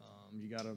[0.01, 0.77] um, you gotta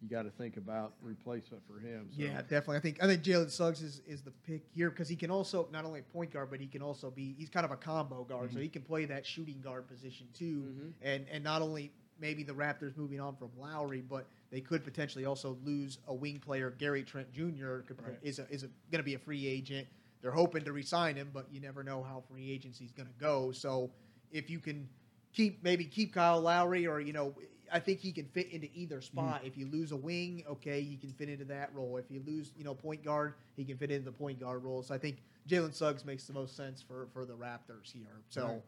[0.00, 2.08] you gotta think about replacement for him.
[2.10, 2.22] So.
[2.22, 2.76] yeah, definitely.
[2.76, 5.68] I think I think Jalen Suggs is, is the pick here because he can also
[5.72, 8.52] not only point guard, but he can also be he's kind of a combo guard,
[8.52, 10.62] so he can play that shooting guard position too.
[10.68, 10.92] Mhm.
[11.02, 15.24] And and not only maybe the Raptors moving on from Lowry, but they could potentially
[15.24, 17.78] also lose a wing player, Gary Trent Jr.
[17.80, 18.18] could- Right.
[18.22, 19.86] is a, is a, going to be a free agent.
[20.20, 23.20] they're hoping to re-sign him, but you never know how free agency is going to
[23.20, 23.52] go.
[23.52, 23.88] So
[24.32, 24.88] if you can
[25.32, 27.34] keep maybe keep Kyle Lowry, or you know,
[27.72, 29.02] I think he can fit into either hmm.
[29.02, 29.42] spot.
[29.44, 31.98] If you lose a wing, okay, he can fit into that role.
[31.98, 34.82] If you lose, you know, point guard, he can fit into the point guard role.
[34.82, 38.22] So I think Jalen Suggs makes the most sense for for the Raptors here.
[38.28, 38.46] So.
[38.46, 38.62] Right.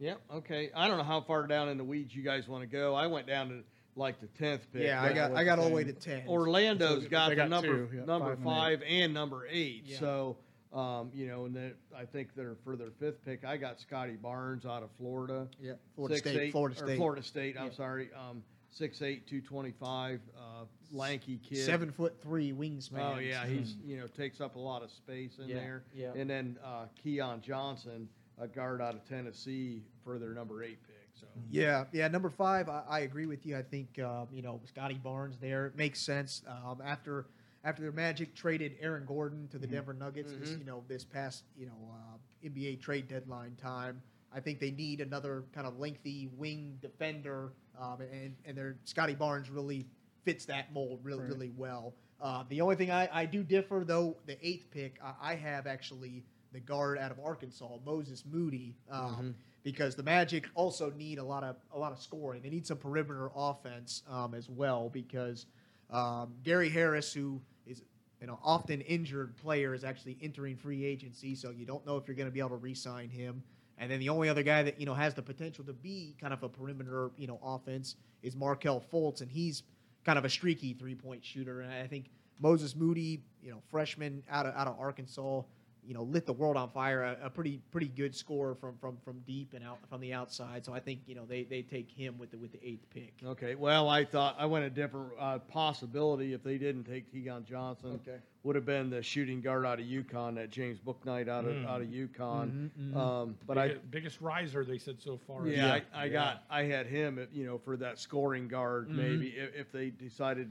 [0.00, 0.14] Yeah.
[0.34, 0.70] Okay.
[0.74, 2.94] I don't know how far down in the weeds you guys want to go.
[2.94, 3.60] I went down to
[3.96, 4.82] like the tenth pick.
[4.82, 6.22] Yeah, I got I got all the way to ten.
[6.26, 9.82] Orlando's got they the got number two, yeah, number five and five and number eight.
[9.84, 9.98] Yeah.
[9.98, 10.36] So
[10.72, 13.44] um, you know, and then I think they're for their fifth pick.
[13.44, 15.48] I got Scottie Barnes out of Florida.
[15.60, 17.56] yeah, Florida Six, State, eight- Florida State, Florida State.
[17.58, 17.72] I'm Yeah.
[17.72, 18.10] sorry.
[18.14, 20.20] Um, six eight, two twenty five.
[20.38, 21.58] Uh, lanky kid.
[21.66, 23.16] seven foot three wingspan.
[23.16, 25.82] Oh yeah, he's you know takes up a lot of space in Yeah, there.
[25.94, 26.12] yeah.
[26.16, 28.08] And then uh, Keon Johnson,
[28.40, 30.96] a guard out of Tennessee, for their number eight pick.
[31.14, 32.08] So Yeah, yeah.
[32.08, 33.56] Number five, I, I agree with you.
[33.56, 36.42] I think uh, you know Scottie Barnes there it makes sense.
[36.48, 37.26] Um, after
[37.62, 40.60] after their Magic traded Aaron Gordon to the Denver Nuggets, this, Mhm.
[40.60, 42.16] you know this past you know uh,
[42.48, 44.00] NBA trade deadline time,
[44.34, 49.14] I think they need another kind of lengthy wing defender, um, and and their Scottie
[49.14, 49.86] Barnes really
[50.24, 51.28] fits that mold really Right.
[51.28, 51.94] really well.
[52.20, 55.66] Uh, the only thing I, I do differ though, the eighth pick, I, I have
[55.66, 56.22] actually
[56.52, 58.76] the guard out of Arkansas, Moses Moody.
[58.90, 62.42] Um, because the Magic also need a lot of a lot of scoring.
[62.42, 65.46] They need some perimeter offense um, as well because
[65.90, 67.82] um, Gary Harris, who is
[68.20, 72.08] you know often injured player, is actually entering free agency, so you don't know if
[72.08, 73.42] you're going to be able to re-sign him.
[73.78, 76.32] And then the only other guy that you know has the potential to be kind
[76.32, 79.62] of a perimeter you know offense is Markelle Fultz, and he's
[80.04, 81.60] kind of a streaky three-point shooter.
[81.60, 85.42] And I think Moses Moody, you know, freshman out of out of Arkansas,
[85.86, 87.02] you know, lit the world on fire.
[87.02, 90.64] A, a pretty pretty good score from from from deep and out from the outside.
[90.64, 93.14] So I think you know they, they take him with the with the eighth pick.
[93.24, 93.54] okay.
[93.54, 98.00] Well, I thought I went a different uh, possibility if they didn't take Keon Johnson.
[98.06, 98.18] Okay.
[98.42, 101.66] Would have been the shooting guard out of UConn, that James Bouknight out of Mm.
[101.68, 102.50] out of UConn.
[102.50, 102.96] Mhm, mhm.
[102.96, 105.46] Um, but I Biggest- biggest riser they said so far.
[105.46, 105.80] Yeah, Yeah.
[105.94, 108.94] I, I got I had him, at, you know, for that scoring guard Mhm.
[108.96, 110.50] maybe if, if they decided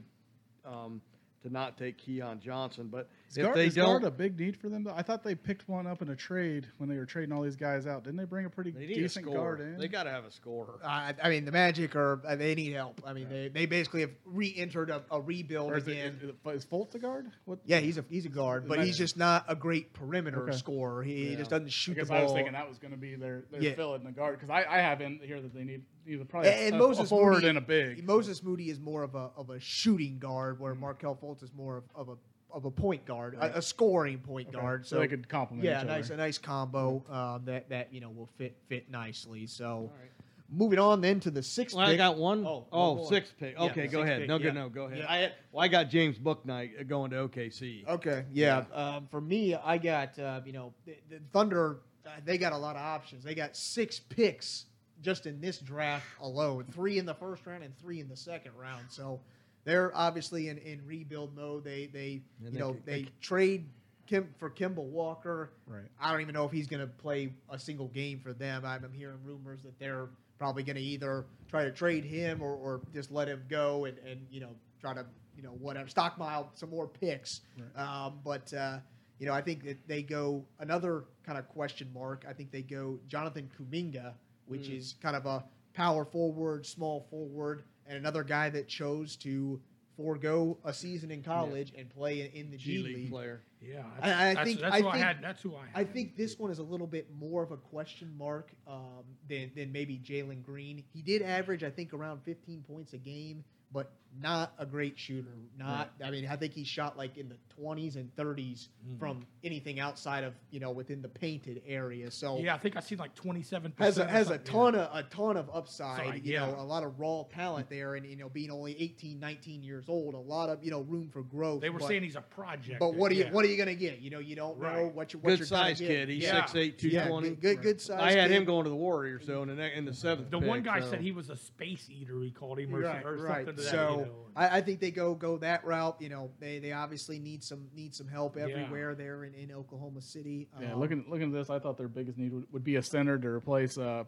[0.64, 1.00] um,
[1.42, 4.56] to not take Keon Johnson, but Is if guard, they is don't, a big need
[4.56, 4.82] for them?
[4.82, 4.92] Though?
[4.94, 7.54] I thought they picked one up in a trade when they were trading all these
[7.54, 8.02] guys out.
[8.02, 9.78] Didn't they bring a pretty decent a guard in?
[9.78, 10.80] They got to have a scorer.
[10.84, 13.00] I, I mean the Magic are uh, they need help.
[13.06, 16.18] I mean they, they basically have re-entered a, a rebuild or is, again.
[16.22, 17.30] is, is Fultz a guard?
[17.44, 17.60] What?
[17.64, 20.56] yeah, he's a he's a guard, but he's just not a great perimeter Okay.
[20.56, 21.02] scorer.
[21.02, 21.36] He, he Yeah.
[21.36, 22.16] just doesn't I shoot the ball.
[22.16, 23.74] I was thinking that was going to be their, their Yeah.
[23.74, 26.50] fill in the guard because I, I have in here that they need either probably
[26.50, 28.04] and a, Moses a forward Moody, and a big.
[28.04, 30.80] Moses Moody is more of a of a shooting guard, where Mm.
[30.80, 32.16] Markelle Fultz is more of, of a
[32.52, 33.52] of a point guard, Right.
[33.54, 34.58] a, a scoring point Okay.
[34.58, 34.86] guard.
[34.86, 38.10] so, they could complement yeah, each nice a nice combo um, that that you know
[38.10, 39.46] will fit fit nicely.
[39.46, 40.10] So All right.
[40.50, 42.44] moving on then to the sixth Well, I got one.
[42.46, 43.08] Oh, Oh, one more.
[43.08, 43.58] sixth pick.
[43.58, 44.20] Okay, the go ahead.
[44.20, 44.42] pick, no, yeah.
[44.42, 44.54] good.
[44.54, 44.98] No, go ahead.
[44.98, 45.06] Yeah.
[45.12, 47.86] I had, well, I got James Bouknight going to OKC.
[47.88, 48.64] Okay, yeah.
[48.72, 51.78] Um, for me, I got uh, you know the, the Thunder.
[52.06, 53.22] Uh, they got a lot of options.
[53.24, 54.64] They got six picks
[55.02, 56.64] just in this draft alone.
[56.72, 58.84] Three in the first round and three in the second round.
[58.88, 59.20] So
[59.64, 61.64] they're obviously in, in rebuild mode.
[61.64, 63.66] They they And you they know could- they, they trade
[64.06, 65.52] Kim for Kemba Walker.
[65.66, 65.84] Right.
[66.00, 68.64] I don't even know if he's going to play a single game for them.
[68.64, 72.54] I'm, I'm hearing rumors that they're probably going to either try to trade him or,
[72.54, 75.04] or just let him go and, and you know try to
[75.36, 77.42] you know whatever stockpile some more picks.
[77.76, 78.78] Um, but uh,
[79.20, 82.24] you know I think that they go another kind of question mark.
[82.28, 84.14] I think they go Jonathan Kuminga,
[84.46, 84.78] which Mm.
[84.78, 85.44] is kind of a
[85.74, 89.60] power forward, small forward, and another guy that chose to
[89.96, 93.10] forego a season in college and play in, in the G G League League.
[93.10, 93.42] player.
[93.60, 95.22] Yeah, I- that's, I that's, think- that's I who I think- had.
[95.22, 95.70] That's who I had.
[95.74, 99.50] I think this one is a little bit more of a question mark um, than,
[99.54, 100.82] than maybe Jalen Green.
[100.94, 105.28] He did average, I think, around 15 points a game, but not a great shooter.
[105.58, 108.98] Not, I mean, I think he shot like in the 20s and 30s Mhm.
[108.98, 112.10] from anything outside of you know within the painted area.
[112.10, 113.74] So Yeah, I think I seen like twenty-seven.
[113.78, 116.06] has a, has a ton of a ton of upside.
[116.06, 119.20] Side, you know, a lot of raw talent there, and you know, being only 18,
[119.20, 121.60] 19 years old, a lot of you know room for growth.
[121.60, 122.78] They were but, saying he's a project.
[122.80, 123.32] but what are you yeah.
[123.32, 124.00] what are you gonna get?
[124.00, 125.86] You know, you don't know what you what Good you're gonna size get.
[125.88, 126.08] kid.
[126.08, 126.40] He's Yeah.
[126.46, 127.28] 6'8", Yeah, 220.
[127.30, 128.00] good, good, good size.
[128.00, 128.36] I had kid.
[128.38, 130.80] him going to the Warriors, though, in the, in the seventh The pick, one guy
[130.80, 132.20] so- said he was a space eater.
[132.22, 133.44] He called him or, Right, or right.
[133.46, 133.70] something to that.
[133.70, 134.14] So you.
[134.36, 135.96] I, I think they go go that route.
[136.00, 138.42] You know, they, they obviously need some need some help Yeah.
[138.44, 140.48] everywhere there in, in Oklahoma City.
[140.60, 142.82] Yeah, Um, looking looking at this, I thought their biggest need would, would be a
[142.82, 144.04] center to replace uh,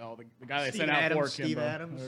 [0.00, 2.02] oh, the, the guy they Steven sent out Adams, for Steve Adams.
[2.02, 2.06] Or,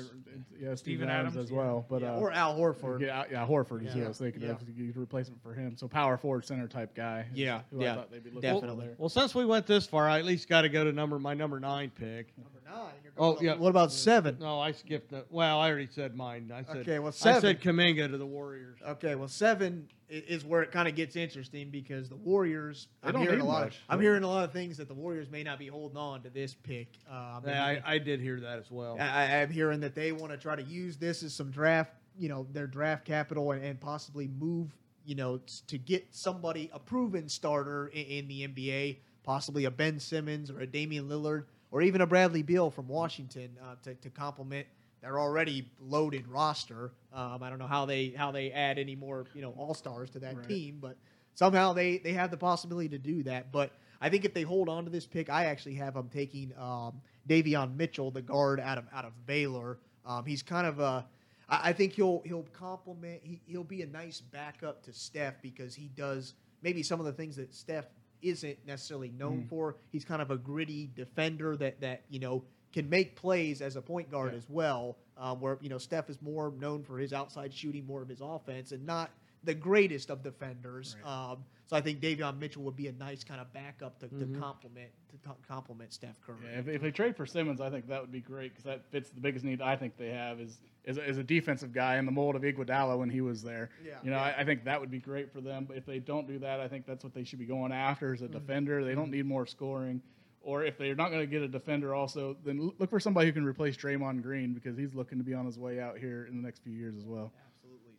[0.52, 1.56] yeah, Steven Steven Adams, Adams, as yeah.
[1.56, 1.86] well.
[1.88, 3.00] But yeah, uh, or Al Horford.
[3.00, 4.04] yeah, yeah, Horford is who Yeah.
[4.04, 4.50] I was thinking Yeah.
[4.50, 4.58] of.
[4.68, 5.76] You replacement for him.
[5.76, 7.26] So power forward center type guy.
[7.34, 8.86] Yeah, yeah, I thought they'd be looking definitely.
[8.88, 8.94] for.
[8.98, 11.34] Well, since we went this far, I at least got to go to number my
[11.34, 12.32] number nine pick.
[12.36, 12.92] Number nine.
[13.16, 13.54] You're Oh, yeah.
[13.54, 14.36] What about seven?
[14.40, 15.24] No, I skipped the.
[15.30, 16.50] Well, I already said mine.
[16.54, 16.78] I said.
[16.78, 17.40] Okay, well, I seven.
[17.40, 18.78] said Kuminga to the Warriors.
[18.86, 22.88] Okay, well, seven i- is where it kind of gets interesting because the Warriors.
[23.02, 23.62] They I'm don't hearing a need lot.
[23.62, 23.80] Of, much.
[23.88, 26.30] I'm hearing a lot of things that the Warriors may not be holding on to
[26.30, 26.88] this pick.
[27.11, 28.96] Um, Yeah, I, I did hear that as well.
[29.00, 32.28] I, I'm hearing that they want to try to use this as some draft, you
[32.28, 36.78] know, their draft capital and, and possibly move, you know, s- to get somebody a
[36.78, 41.83] proven starter in, in the NBA, possibly a Ben Simmons or a Damian Lillard or
[41.83, 44.66] even a Bradley Beal from Washington uh, to, to complement
[45.03, 46.93] their already loaded roster.
[47.12, 50.11] Um, I don't know how they how they add any more, you know, all stars
[50.11, 50.49] to that Right.
[50.49, 50.97] team, but
[51.35, 53.51] somehow they they have the possibility to do that.
[53.53, 56.53] But I think if they hold on to this pick, I actually have them taking
[56.59, 59.79] um, Davion Mitchell, the guard out of out of Baylor.
[60.05, 61.07] Um, he's kind of a
[61.49, 63.21] I I think he'll he'll complement.
[63.25, 67.12] He, he'll be a nice backup to Steph because he does maybe some of the
[67.12, 67.87] things that Steph
[68.23, 69.49] isn't necessarily known Mm.
[69.49, 69.77] for.
[69.91, 73.83] He's kind of a gritty defender that that you know can make plays as a
[73.83, 74.39] point guard Yeah.
[74.39, 74.97] as well.
[75.16, 78.21] Um, where you know Steph is more known for his outside shooting, more of his
[78.23, 79.11] offense, and not
[79.45, 80.97] the greatest of defenders.
[81.05, 81.30] Right.
[81.32, 84.34] Um, so I think Davion Mitchell would be a nice kind of backup to, Mhm.
[84.34, 86.36] to complement to to complement Steph Curry.
[86.45, 88.91] Yeah, if, if they trade for Simmons, I think that would be great because that
[88.91, 91.97] fits the biggest need I think they have is is, a- is a defensive guy
[91.99, 93.70] in the mold of Iguodala when he was there.
[93.84, 94.22] Yeah, you know, yeah.
[94.36, 95.64] I, I think that would be great for them.
[95.66, 98.12] But if they don't do that, I think that's what they should be going after
[98.14, 98.32] as a Mm-hmm.
[98.32, 98.84] defender.
[98.84, 100.01] They don't need more scoring.
[100.43, 103.32] Or if they're not going to get a defender, also then look for somebody who
[103.34, 106.36] can replace Draymond Green because he's looking to be on his way out here in
[106.36, 107.30] the next few years as well.
[107.36, 107.49] Absolutely.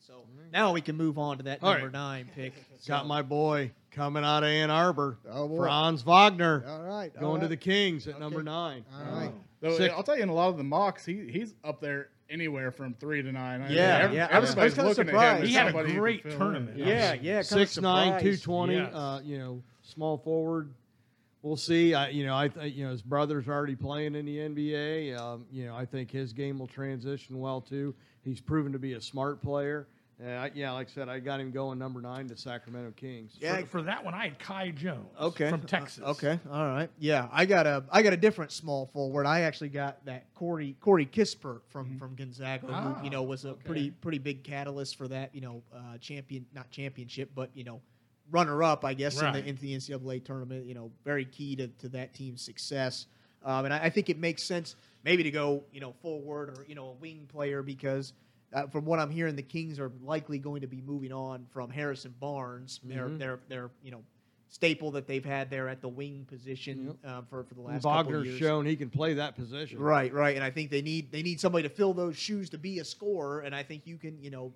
[0.08, 0.14] So
[0.52, 1.94] now we can move on to that All number right.
[1.94, 2.54] nine pick.
[2.88, 5.58] Got my boy coming out of Ann Arbor, Oh, boy.
[5.64, 7.12] Franz Wagner, All right.
[7.18, 8.20] all going to the Kings at Okay.
[8.20, 8.84] number nine.
[8.94, 9.32] All right.
[9.60, 12.10] Though Six- I'll tell you, in a lot of the mocks, he he's up there
[12.30, 13.62] anywhere from three to nine.
[13.62, 14.28] I mean, Yeah, every- yeah.
[14.32, 15.42] I was- I was everybody's kinda looking at surprised.
[15.44, 15.48] him.
[15.50, 16.38] He had a somebody who can great fill in.
[16.40, 16.78] tournament.
[16.78, 17.14] Yeah, yeah.
[17.14, 18.24] kinda Six nine, surprised.
[18.26, 18.76] two twenty.
[18.76, 18.94] Yes.
[18.94, 20.74] Uh, you know, small forward.
[21.44, 21.94] We'll see.
[21.96, 25.16] I, you know, I, th- you know, his brother's already playing in the NBA.
[25.20, 27.94] Um, you know, I think his game will transition well too.
[28.24, 29.88] He's proven to be a smart player.
[30.24, 33.36] And I, yeah, like I said, I got him going number nine to Sacramento Kings.
[33.40, 33.62] Yeah.
[33.62, 35.08] For, for that one, I had Kai Jones.
[35.20, 35.50] Okay.
[35.50, 36.04] From Texas.
[36.06, 36.40] Uh, okay.
[36.52, 36.92] All right.
[37.00, 39.26] Yeah, I got a I got a different small forward.
[39.26, 43.46] I actually got that Corey Corey Kispert from from Gonzaga, Ah, who you know was
[43.46, 43.62] a okay.
[43.66, 45.34] pretty pretty big catalyst for that.
[45.34, 47.82] You know, uh, champion not championship, but you know,
[48.30, 50.68] runner up, I guess, in the into the NCAA tournament.
[50.68, 53.08] You know, very key to, to that team's success.
[53.44, 56.66] Um, and I, I think it makes sense maybe to go you know forward or
[56.68, 58.14] you know a wing player because.
[58.54, 61.70] Uh, from what I'm hearing, the Kings are likely going to be moving on from
[61.70, 63.18] Harrison Barnes, their Mhm.
[63.18, 64.04] their their you know
[64.50, 68.28] staple that they've had there at the wing position uh, for for the last Wagner's
[68.28, 68.38] years.
[68.38, 69.80] shown he can play that position.
[69.80, 72.58] Right, right, and I think they need they need somebody to fill those shoes to
[72.58, 74.52] be a scorer, and I think you can, you know,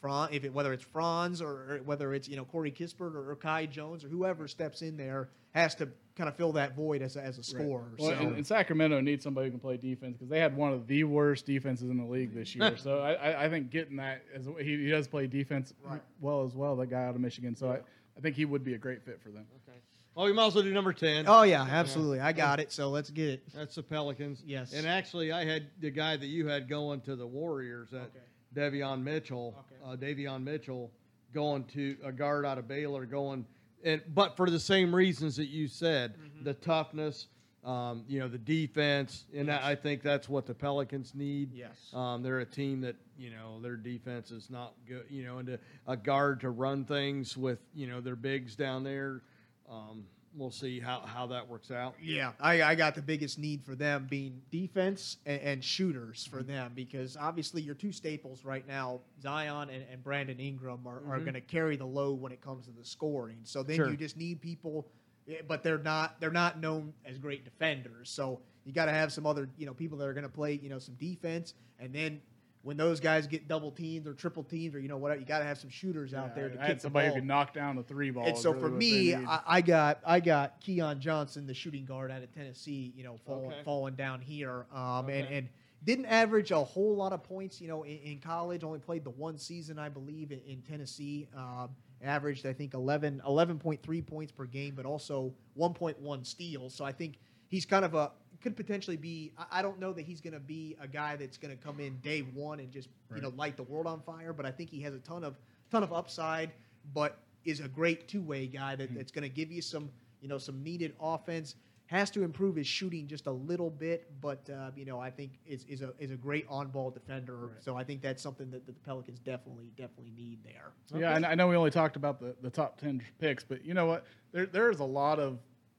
[0.00, 3.30] Fran, if it, whether it's Franz or, or whether it's you know Corey Kispert or,
[3.32, 7.02] or Kai Jones or whoever steps in there has to kind of fill that void
[7.02, 7.92] as a, as a scorer.
[7.98, 8.16] Well, so.
[8.16, 11.04] and, and Sacramento needs somebody who can play defense because they had one of the
[11.04, 12.76] worst defenses in the league this year.
[12.82, 16.00] so I, I, I think getting that as he, he does play defense Right.
[16.20, 16.76] well as well.
[16.76, 17.54] That guy out of Michigan.
[17.56, 17.76] So I,
[18.16, 19.44] I think he would be a great fit for them.
[19.68, 19.76] Okay.
[20.14, 21.26] Well, we might as well do number ten.
[21.28, 22.72] oh yeah, absolutely, I got it.
[22.72, 23.42] So let's get it.
[23.54, 24.42] That's the Pelicans.
[24.46, 24.72] Yes.
[24.72, 28.20] And actually, I had the guy that you had going to the Warriors, that Okay.
[28.54, 29.92] Devion Mitchell, Okay.
[29.92, 30.90] uh, Davion Mitchell,
[31.34, 33.44] going to a guard out of Baylor, going,
[33.86, 36.44] and but for the same reasons that you said, Mm-hmm.
[36.44, 37.28] the toughness,
[37.64, 39.60] um, you know, the defense, and Yes.
[39.64, 41.52] I think that's what the Pelicans need.
[41.54, 41.90] Yes.
[41.94, 45.46] Um, they're a team that you know their defense is not good, you know, and
[45.48, 49.22] to, a guard to run things with you know their bigs down there.
[49.70, 50.04] Um,
[50.36, 51.94] we'll see how how that works out.
[52.00, 56.42] Yeah, I, I got the biggest need for them being defense and, and shooters for
[56.42, 61.18] them because obviously your two staples right now, Zion and, and Brandon Ingram, are, are
[61.18, 61.24] Mhm.
[61.24, 63.38] going to carry the load when it comes to the scoring.
[63.44, 63.88] So then Sure.
[63.90, 64.86] you just need people,
[65.28, 68.10] eh, but they're not they're not known as great defenders.
[68.10, 70.54] So you got to have some other you know people that are going to play
[70.62, 72.20] you know some defense, and then
[72.66, 75.38] when those guys get double teamed or triple teamed or you know whatever, you got
[75.38, 77.84] to have some shooters out there to I kick somebody who can knock down the
[77.84, 78.26] three ball.
[78.26, 79.14] And so really for me.
[79.14, 83.18] I, I got I got Keon Johnson, the shooting guard out of Tennessee, you know,
[83.24, 83.62] falling Okay.
[83.64, 85.48] falling down here, um, and and
[85.84, 88.64] didn't average a whole lot of points, you know, in, in college.
[88.64, 91.28] Only played the one season, I believe, in, in Tennessee.
[91.36, 91.68] Um,
[92.02, 96.74] averaged, I think, 11, 11.3 points per game, but also 1.1 steals.
[96.74, 98.10] So I think he's kind of a
[98.40, 99.32] could potentially be.
[99.38, 101.80] I, I don't know that he's going to be a guy that's going to come
[101.80, 104.32] in day one and just you know light the world on fire.
[104.32, 105.36] But I think he has a ton of
[105.70, 106.52] ton of upside.
[106.94, 110.28] But is a great two way guy that, that's going to give you some you
[110.28, 111.54] know some needed offense.
[111.86, 115.38] Has to improve his shooting just a little bit, but uh, you know I think
[115.46, 117.52] is, is a is a great on ball defender.
[117.60, 120.72] So I think that's something that, that the Pelicans definitely definitely need there.
[120.92, 123.72] Yeah, and I know we only talked about the, the top ten picks, but you
[123.72, 124.04] know what?
[124.32, 125.38] There there's a lot of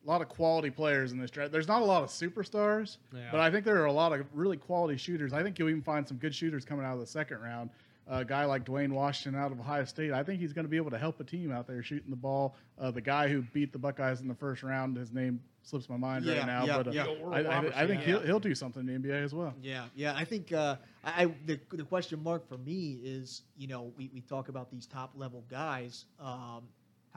[0.09, 1.51] lot of quality players in this draft.
[1.51, 3.29] There's not a lot of superstars, Yeah.
[3.31, 5.33] but I think there are a lot of really quality shooters.
[5.33, 7.69] I think you'll even find some good shooters coming out of the second round.
[8.09, 10.13] a guy like Duane Washington out of Ohio State.
[10.13, 12.15] I think he's going to be able to help a team out there shooting the
[12.15, 12.55] ball.
[12.79, 15.97] Uh, the guy who beat the Buckeyes in the first round, his name slips my
[15.97, 17.05] mind Yeah, right now, yeah, but uh, yeah.
[17.29, 18.05] I, I, I think yeah.
[18.07, 19.53] he'll, he'll do something in the NBA as well.
[19.61, 20.13] Yeah, yeah.
[20.15, 24.09] I think uh, I, I the the question mark for me is, you know, we,
[24.13, 26.05] we talk about these top level guys.
[26.17, 26.63] Um,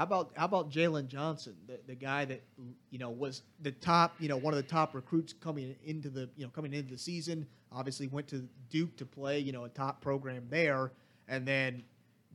[0.00, 2.42] how about how about Jalen Johnson, the, the guy that
[2.90, 6.26] you know was the top, you know, one of the top recruits coming into the
[6.38, 7.46] you know coming into the season.
[7.70, 10.92] Obviously went to Duke to play, you know, a top program there,
[11.28, 11.82] and then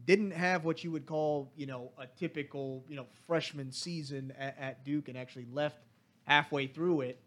[0.06, 4.56] didn't have what you would call, you know, a typical, you know, freshman season at,
[4.60, 5.80] at Duke, and actually left
[6.26, 7.20] halfway through it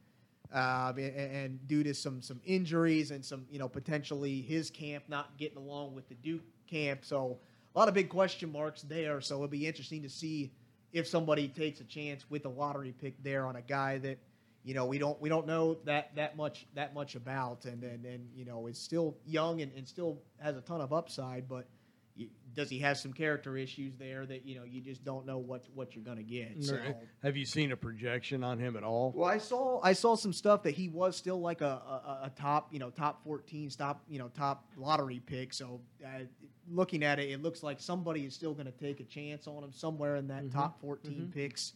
[0.52, 5.02] um, and, and due to some some injuries and some you know potentially his camp
[5.08, 7.38] not getting along with the Duke camp, so
[7.78, 9.20] a lot of big question marks there.
[9.20, 10.50] So it'll be interesting to see
[10.92, 14.18] if somebody takes a chance with a lottery pick there on a guy that
[14.64, 18.04] you know we don't we don't know that that much that much about, and and,
[18.04, 21.68] and you know is still young and, and still has a ton of upside, but.
[22.16, 25.38] you- Does he have some character issues there that you know you just don't know
[25.38, 26.64] what what you're gonna get?
[26.64, 26.76] So.
[27.22, 29.12] Have you seen a projection on him at all?
[29.14, 32.30] Well, I saw I saw some stuff that he was still like a, a, a
[32.34, 35.54] top you know top fourteen top you know top lottery pick.
[35.54, 36.24] So uh,
[36.70, 39.62] looking at it, it looks like somebody is still going to take a chance on
[39.64, 41.32] him somewhere in that Mhm, top 14 mhm.
[41.32, 41.72] picks.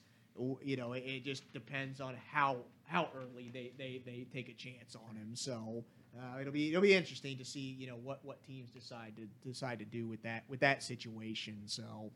[0.62, 4.54] You know, it, it just depends on how how early they, they, they take a
[4.54, 5.34] chance on him.
[5.34, 5.84] So
[6.18, 9.26] uh, it'll be it'll be interesting to see you know what, what teams decide to
[9.48, 11.62] decide to do with that with that situation.
[11.66, 12.10] So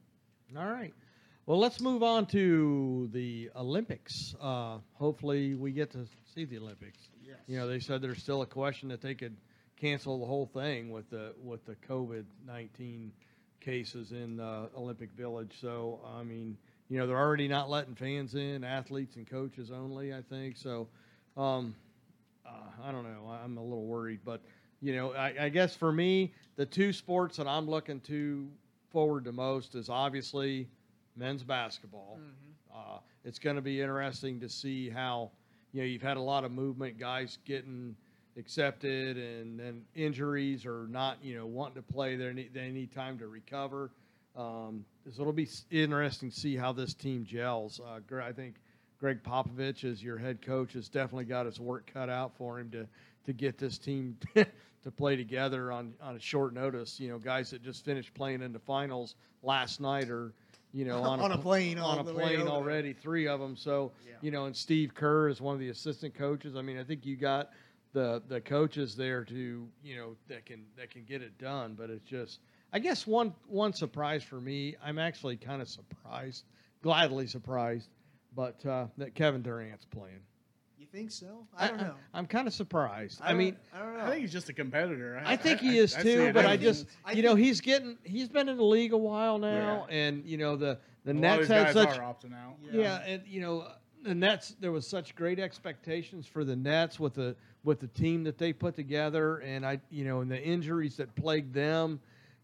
[0.56, 0.94] All right.
[1.46, 4.34] Well, let's move on to the Olympics.
[4.40, 6.98] Uh, hopefully, we get to see the Olympics.
[7.22, 7.36] yes.
[7.46, 9.36] You know, they said there's still a question that they could
[9.76, 13.12] cancel the whole thing with the with the COVID nineteen
[13.60, 15.56] cases in uh, Olympic Village.
[15.60, 16.56] So, I mean,
[16.88, 20.14] you know, they're already not letting fans in, athletes and coaches only.
[20.14, 20.88] I think so.
[21.36, 21.74] Um,
[22.46, 22.50] uh,
[22.84, 23.28] I don't know.
[23.42, 24.40] I'm a little worried, but
[24.80, 28.46] you know, I, I guess for me, the two sports that I'm looking to
[28.90, 30.68] forward to most is obviously
[31.16, 32.18] men's basketball.
[32.72, 35.30] Uh, it's going to be interesting to see how,
[35.72, 37.96] you know, you've had a lot of movement, guys getting
[38.36, 42.16] accepted, and then injuries or not, you know, wanting to play.
[42.16, 43.90] They need they need time to recover.
[44.36, 44.84] Um,
[45.14, 47.80] so it'll be interesting to see how this team gels.
[47.80, 48.56] Uh, I think
[49.00, 52.70] Gregg Popovich, as your head coach, has definitely got his work cut out for him
[52.70, 52.86] to
[53.24, 57.00] to get this team to play together on on a short notice.
[57.00, 60.32] You know, guys that just finished playing in the finals last night are,
[60.74, 62.48] you know, on, On a pl- plane on a plane over there.
[62.52, 63.56] already, three of them.
[63.56, 64.12] So Yeah.
[64.20, 66.56] you know, and Steve Kerr is one of the assistant coaches.
[66.56, 67.50] I mean, I think you got
[67.96, 71.74] the the coaches there to you know that can that can get it done.
[71.74, 72.40] But it's just,
[72.74, 76.44] I guess one one surprise for me, I'm actually kind of surprised,
[76.82, 77.88] gladly surprised,
[78.34, 80.20] but uh, that Kevin Durant's playing.
[80.78, 81.46] you think so?
[81.56, 81.94] I don't know.
[82.12, 83.22] I'm kind of surprised.
[83.22, 83.56] I, don't- mean.
[83.72, 84.04] I don't know.
[84.04, 85.22] I think he's just a competitor.
[85.24, 87.34] I think he is I too, it but I, I a- just, I you know,
[87.34, 91.12] he's getting, he's been in the league a while now, and you know the the
[91.12, 92.56] a lot of Nets had guys such, are opting out.
[92.70, 93.00] yeah.
[93.06, 93.68] and you know
[94.02, 94.54] the Nets.
[94.60, 97.34] There was such great expectations for the Nets with the
[97.66, 101.14] with the team that they put together, and I, you know, and the injuries that
[101.16, 102.00] plagued them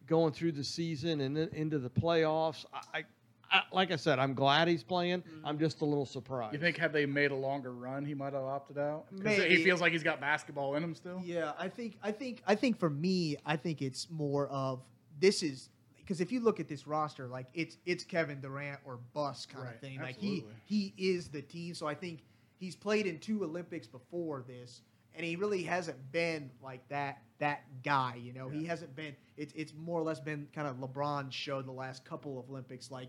[0.09, 2.67] going through the season and then into the playoffs.
[2.75, 3.05] I, I,
[3.53, 5.23] I like I said, I'm glad he's playing.
[5.23, 5.47] Mm-hmm.
[5.47, 6.55] I'm just a little surprised.
[6.55, 9.05] You think had they made a longer run, he might have opted out?
[9.13, 9.55] Maybe.
[9.57, 11.23] He feels like he's got basketball in him still.
[11.25, 14.81] Yeah, I think I think I think for me, I think it's more of
[15.21, 15.69] this is
[15.99, 19.67] because if you look at this roster, like it's it's Kevin Durant or bust kind
[19.67, 20.01] Right, of thing.
[20.01, 20.41] absolutely.
[20.41, 21.75] Like he he is the team.
[21.75, 22.25] So I think
[22.59, 24.83] he's played in two Olympics before this,
[25.15, 28.17] and he really hasn't been like that that guy.
[28.23, 29.15] You know, he hasn't been.
[29.37, 32.91] It's it's more or less been kind of LeBron's show the last couple of Olympics.
[32.91, 33.09] Like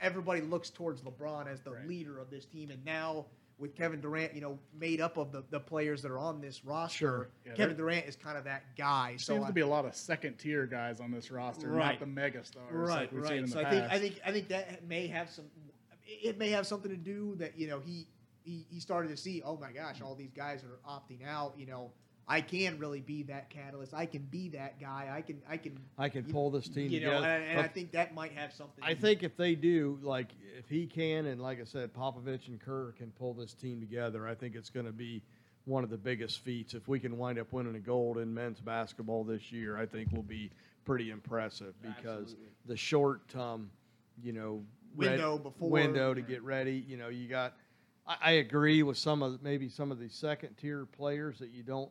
[0.00, 1.86] everybody looks towards LeBron as the Right.
[1.86, 3.26] leader of this team, and now.
[3.58, 6.64] With Kevin Durant, you know, made up of the, the players that are on this
[6.64, 7.28] roster, Sure.
[7.44, 9.16] Yeah, Kevin Durant is kind of that guy.
[9.18, 11.84] So Seems I, to be a lot of second tier guys on this roster, Right.
[11.90, 12.68] not the mega stars.
[12.72, 13.46] right, like right.
[13.46, 15.44] So I think I think I think that may have some.
[16.06, 18.06] It may have something to do that you know he
[18.44, 19.42] he he started to see.
[19.44, 21.54] Oh my gosh, all these guys are opting out.
[21.56, 21.90] You know,
[22.28, 23.92] I can really be that catalyst.
[23.94, 25.10] I can be that guy.
[25.12, 25.78] I can I can.
[25.98, 27.26] I can pull this team You know, together.
[27.26, 28.82] and, and I think that might have something.
[28.84, 30.28] I think if they do, like
[30.58, 34.26] if he can, and like I said, Popovich and Kerr can pull this team together,
[34.26, 35.22] I think it's going to be
[35.66, 36.74] one of the biggest feats.
[36.74, 40.10] If we can wind up winning a gold in men's basketball this year, I think
[40.12, 40.50] will be
[40.86, 42.46] pretty impressive because Absolutely.
[42.66, 43.70] the short, um,
[44.22, 44.62] you know,
[44.96, 46.82] red- Window before- window to get ready.
[46.88, 47.54] You know, you got.
[48.10, 51.62] I, I agree with some of maybe some of the second tier players that you
[51.62, 51.90] don't.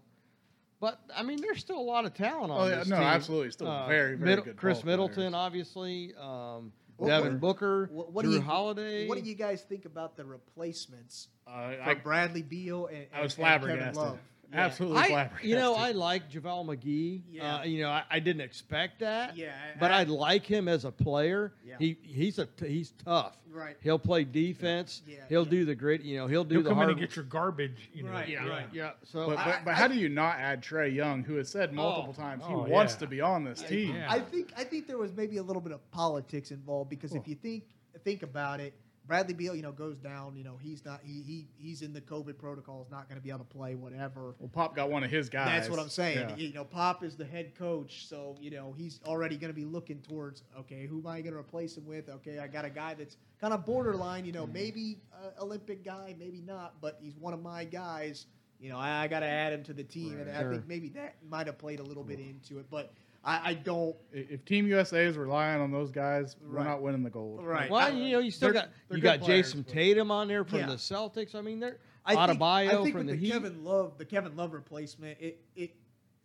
[0.81, 3.05] But I mean, there's still a lot of talent on Oh, yeah, this no, team.
[3.05, 3.51] absolutely.
[3.51, 4.57] Still Uh, very, very Middle- good.
[4.57, 5.33] Khris Middleton, players.
[5.33, 6.13] obviously.
[6.15, 9.07] Um, What- Devin what- Booker, What, what Jrue do you Holiday.
[9.07, 13.21] What do you guys think about the replacements Uh, for I, Bradley Beal and, I
[13.21, 13.95] was and- and Kevin.
[13.95, 14.19] Love.
[14.51, 14.65] Yeah.
[14.65, 15.49] Absolutely I, flabbergasted.
[15.49, 17.21] you know, I like JaVale McGee.
[17.31, 17.57] Yeah.
[17.57, 19.37] Uh, you know, I, I didn't expect that.
[19.37, 21.53] Yeah, But I- I like him as a player.
[21.63, 21.75] Yeah.
[21.77, 23.37] He he's a t- he's tough.
[23.51, 23.75] Right.
[23.81, 25.01] He'll play defense.
[25.07, 25.49] Yeah, He'll yeah.
[25.49, 26.01] do the grit.
[26.01, 26.89] You know, he'll do He'll the come hard.
[26.89, 27.89] in and get your garbage.
[27.93, 28.47] You know, Right, yeah.
[28.47, 28.65] right.
[28.73, 28.91] yeah.
[29.03, 31.71] So But, but, but I- how do you not add Trae Young, who has said
[31.73, 32.21] multiple Oh.
[32.21, 32.99] times he Oh, wants yeah.
[32.99, 33.95] to be on this team?
[33.95, 34.07] Yeah.
[34.11, 37.27] I think I think there was maybe a little bit of politics involved because if
[37.27, 37.65] you think
[38.03, 38.73] think about it,
[39.09, 40.35] Bradley Beal, you know, goes down.
[40.35, 43.23] You know, he's not he he he's in the COVID protocol, is not going to
[43.23, 44.35] be able to play whatever.
[44.37, 45.47] Well, Pop got one of his guys.
[45.47, 46.29] That's what I'm saying.
[46.29, 46.35] Yeah.
[46.35, 49.65] You know, Pop is the head coach, so you know he's already going to be
[49.65, 52.07] looking towards okay, who am I going to replace him with?
[52.07, 54.25] Okay, I got a guy that's kind of borderline.
[54.25, 58.27] You know, maybe uh, Olympic guy, maybe not, but he's one of my guys.
[58.59, 60.89] You know, I, I got to add him to the team, and I think maybe
[60.89, 62.93] that might have played a little bit into it, but
[63.23, 63.95] I, I don't.
[64.13, 66.65] If Team USA is relying on those guys, we're Right.
[66.65, 67.43] not winning the gold.
[67.45, 67.69] Right.
[67.69, 69.73] well, I- you know, you still they're- got they're you good got players, Jayson but-
[69.73, 70.67] Tatum on there from Yeah.
[70.67, 71.35] the Celtics.
[71.35, 73.31] I mean, they're I think, Adebayo I think from with the the, Heat.
[73.33, 75.75] Kevin Love, the Kevin Love replacement, it it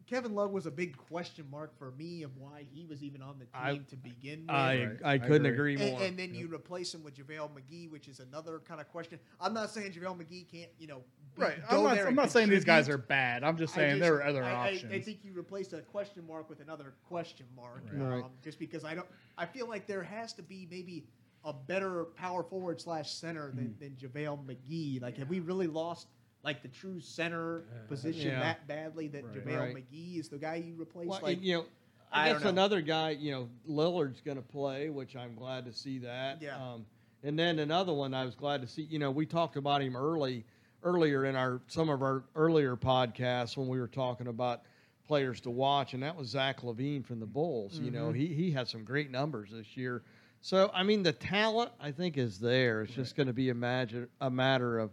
[0.06, 3.38] Kevin Love was a big question mark for me of why he was even on
[3.38, 4.50] the team I- to begin with.
[4.50, 5.74] I I I couldn't agree.
[5.74, 6.00] agree more.
[6.00, 9.18] and, and then you replace him with JaVale McGee, which is another kind of question.
[9.40, 11.02] I'm not saying JaVale McGee can't, you know,
[11.36, 11.68] be- Right.
[11.68, 13.42] go I'm not, there I'm not saying these guys are bad.
[13.44, 14.92] I'm just saying just- there are other I, I- options.
[14.92, 18.22] I, think you replaced a question mark with another question mark, Right.
[18.24, 19.06] um, just because I don't.
[19.38, 21.06] I feel like there has to be maybe
[21.46, 23.78] a better power forward slash center than, Hmm.
[23.84, 25.02] than JaVale McGee.
[25.02, 26.06] Like, have we really lost
[26.44, 28.40] like the true center position Yeah.
[28.40, 29.34] that badly that Right.
[29.46, 29.76] JaVale Right.
[29.76, 31.08] McGee is the guy you replace?
[31.08, 31.64] Well, like, you know,
[32.12, 32.50] I I guess know.
[32.50, 36.40] another guy, you know, Lillard's going to play, which I'm glad to see that.
[36.42, 36.56] Yeah.
[36.56, 36.86] Um,
[37.22, 38.82] and then another one I was glad to see.
[38.82, 40.44] You know, we talked about him early,
[40.82, 44.62] earlier in our some of our earlier podcasts when we were talking about
[45.06, 47.78] players to watch, and that was Zach LaVine from the Bulls.
[47.78, 48.18] You know, Mm-hmm.
[48.18, 50.02] he he had some great numbers this year.
[50.42, 52.82] So I mean, the talent I think is there.
[52.82, 54.90] It's just going to be a matter a matter of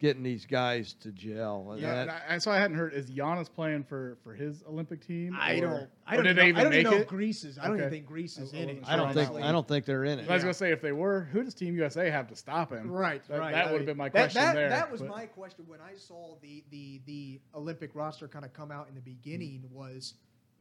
[0.00, 1.68] getting these guys to gel.
[1.72, 2.92] And yeah, that- and I, so I hadn't heard.
[2.92, 5.36] Is Giannis playing for for his Olympic team?
[5.38, 5.88] I or- don't.
[6.06, 7.08] I don't did know, they even I don't make even know it?
[7.08, 7.58] Greece is.
[7.58, 8.78] I don't even think Greece is I in it.
[8.80, 9.30] wasn't I don't think.
[9.44, 10.28] I don't think they're in it.
[10.28, 12.90] I was gonna say if they were, who does Team USA have to stop him?
[12.90, 13.52] Right, That, right.
[13.52, 14.68] That would have been my that- question that, there.
[14.68, 18.52] That was but- my question when I saw the the the Olympic roster kind of
[18.52, 19.62] come out in the beginning.
[19.72, 20.14] Was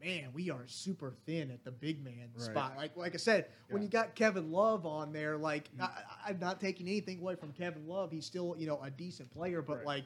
[0.03, 2.43] man, we are super thin at the big man Right.
[2.45, 2.73] spot.
[2.77, 6.39] Like like I said, when you got Kevin Love on there, like I, I- I'm
[6.39, 8.11] not taking anything away from Kevin Love.
[8.11, 9.85] He's still you know a decent player, but Right.
[9.85, 10.05] like.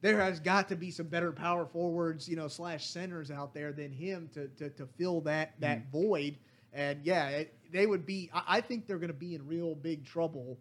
[0.00, 3.72] There has got to be some better power forwards, you know, slash centers out there
[3.72, 5.90] than him to, to, to fill that that Mm.
[5.90, 6.38] void.
[6.72, 8.30] And yeah, it, they would be.
[8.32, 10.56] I, I think they're going to be in real big trouble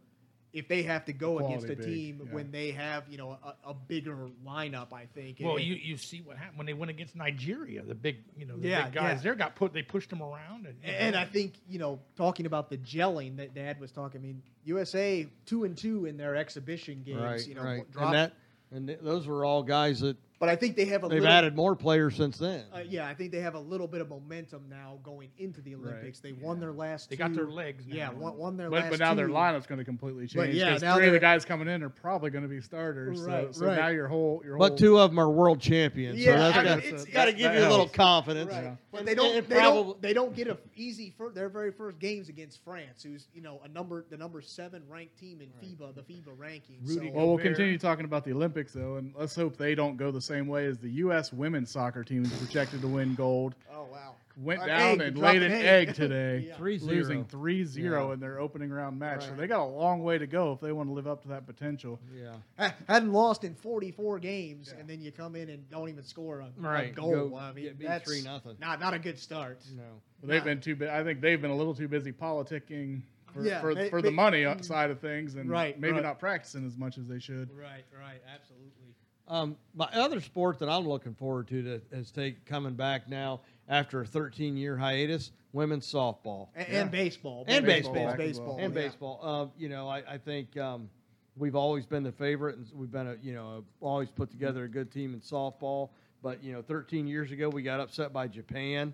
[0.58, 2.34] if they have to go against a Quality big, team yeah.
[2.34, 4.92] when they have you know a, a bigger lineup.
[4.94, 5.38] I think.
[5.42, 7.84] Well, And- you, you see what happened when they went against Nigeria.
[7.84, 9.24] The big you know the Yeah, big guys yeah.
[9.24, 9.74] there got put.
[9.74, 13.38] They pushed them around and you and I think you know talking about the gelling
[13.38, 14.20] that Dad was talking.
[14.20, 17.22] I mean, USA two and two in their exhibition games.
[17.22, 17.92] right, you know, right.
[17.92, 18.34] drop- And that
[18.72, 21.34] and th- those were all guys that but I think they have a they've little,
[21.36, 22.64] added more players since then.
[22.74, 25.76] Uh, yeah, I think they have a little bit of momentum now going into the
[25.76, 25.92] Right.
[25.94, 26.20] Olympics.
[26.20, 27.10] They won their last.
[27.10, 27.86] they two, got their legs.
[27.88, 27.96] Now.
[27.96, 28.90] Yeah, won, won their But, last.
[28.92, 29.18] but now two.
[29.18, 30.56] their lineup's going to completely But change.
[30.56, 33.20] yeah, because now three of the guys coming in are probably going to be starters.
[33.22, 33.78] Right, so so right.
[33.78, 36.64] now your whole your But two of them are world champions, Yeah, so that's I
[36.64, 38.52] mean, got, it's- got to give you a little confidence.
[38.52, 38.64] Right.
[38.64, 38.76] Yeah.
[38.92, 39.36] But they don't.
[39.36, 40.02] and they probably- don't.
[40.02, 43.62] They don't get a easy for their very first games against France, who's you know
[43.64, 46.78] a number the number seven ranked team in FIBA, the FIBA ranking.
[46.84, 49.98] Rudy so, Well, we'll continue talking about the Olympics though, and let's hope they don't
[49.98, 51.34] go the same way as the U.S.
[51.34, 53.56] women's soccer team is projected to win gold.
[53.74, 55.88] oh wow, Went An down egg, and laid an an egg.
[55.90, 56.56] egg today, Yeah.
[56.58, 56.82] 3-0.
[56.84, 58.14] losing 3-0 Yeah.
[58.14, 59.26] in their opening round match.
[59.26, 61.30] So they got a long way to go if they want to live up to
[61.30, 62.00] that potential.
[62.16, 62.34] Yeah.
[62.60, 66.42] Ha- hadn't lost in 44 games, and then you come in and don't even score
[66.42, 67.30] a, a Right, goal.
[67.30, 68.60] go I mean, get beat that's 3-0.
[68.60, 69.60] Not not a good start.
[69.76, 69.84] No.
[70.22, 70.46] But they've Nah.
[70.46, 70.76] been too.
[70.76, 73.02] Bu- I think they've been a little too busy politicking
[73.34, 76.04] for, Yeah, for, they- for the money o- side of things, and Right, maybe right.
[76.04, 77.50] not practicing as much as they should.
[77.58, 78.87] Right, right, absolutely.
[79.28, 83.42] Um, my other sport that I'm looking forward to that has take coming back now
[83.68, 86.82] after a 13 year hiatus, women's softball And, Yeah.
[86.82, 88.18] and baseball, And Baseball, baseball.
[88.18, 88.82] baseball, and yeah.
[88.82, 89.20] baseball.
[89.22, 90.90] Uh, you know, I, I think um,
[91.36, 94.70] we've always been the favorite, and we've been a you know always put together a
[94.70, 95.90] good team in softball.
[96.24, 98.94] But you know, 13 years ago, we got upset by Japan.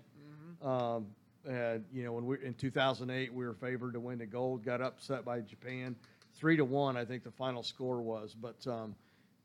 [0.60, 0.68] Mm-hmm.
[0.68, 1.06] Um,
[1.48, 4.64] and you know, when we in 2008, we were favored to win the gold.
[4.64, 5.94] Got upset by Japan,
[6.34, 6.96] three to one.
[6.96, 8.34] I think the final score was.
[8.34, 8.94] But um,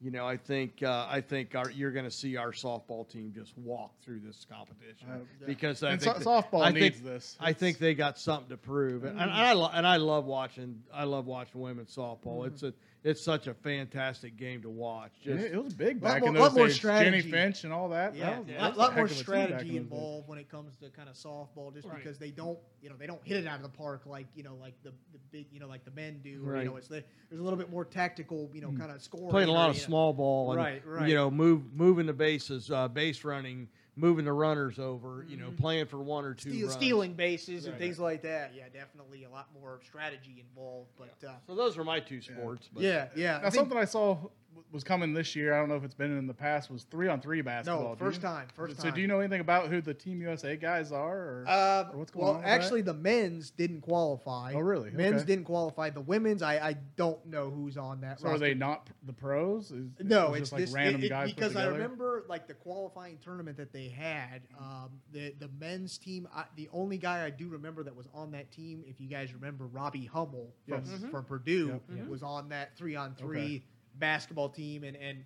[0.01, 3.33] you know, I think uh, I think our, you're going to see our softball team
[3.35, 6.95] just walk through this competition Uh, because I And think so- that- softball I needs
[6.97, 7.35] think, this.
[7.39, 10.81] I think they got something to prove, and, and I lo- and I love watching.
[10.93, 12.47] I love watching women's softball.
[12.47, 15.11] It's a it's such a fantastic game to watch.
[15.23, 16.75] Just it, it was big Lot back more- in lot those more days.
[16.75, 17.19] strategy.
[17.21, 18.13] Jennie Finch and all that.
[18.15, 19.77] Yeah, that was, a that lot, a lot more of a team back in strategy
[19.77, 21.95] involved when it comes to kind of softball, just Right.
[21.97, 24.43] because they don't, you know, they don't hit it out of the park like you
[24.43, 26.45] know, like the, the big, you know, like the men do.
[26.45, 26.63] Or, Right.
[26.63, 28.79] you know, it's the, there's a little bit more tactical, you know, Mm.
[28.79, 29.29] kind of scoring.
[29.29, 29.85] playing a lot of you know.
[29.89, 31.07] Small ball and Right, right.
[31.09, 35.25] you know move moving the bases, uh, base running, moving the runners over.
[35.27, 35.57] You know, Mhm.
[35.57, 36.49] playing for one or two.
[36.51, 36.73] Steal, runs.
[36.73, 37.79] stealing bases and Right.
[37.81, 38.53] things like that.
[38.55, 40.89] Yeah, definitely a lot more strategy involved.
[40.97, 42.69] But uh, So those are my two sports.
[42.73, 43.31] But yeah, yeah.
[43.31, 44.29] I Now, think- something I saw w-
[44.71, 45.53] was coming this year.
[45.53, 46.69] I don't know if it's been in the past.
[46.69, 47.89] Was three on three basketball.
[47.89, 48.93] no, first time, first so time.
[48.93, 51.17] do you know anything about who the Team USA guys are?
[51.17, 51.45] Or?
[51.47, 54.53] Uh, Or what's going well, on with actually, the men's didn't qualify.
[54.55, 54.91] Oh, really?
[54.91, 55.25] Men's Okay.
[55.25, 55.89] didn't qualify.
[55.89, 58.19] The women's, I, I don't know who's on that.
[58.19, 59.71] so are they not the pros?
[59.71, 62.53] Is, No, it's just like this random it- it- guys because I remember like the
[62.53, 64.41] qualifying tournament that they had.
[64.59, 66.27] Um, the the men's team.
[66.35, 69.33] I, the only guy I do remember that was on that team, if you guys
[69.33, 70.89] remember, Robbie Hummel from, Yes.
[70.89, 71.09] Mhm.
[71.11, 72.05] from Purdue Yep.
[72.05, 72.07] Mhm.
[72.09, 73.63] was on that three on three Okay.
[73.99, 75.23] Basketball team, and and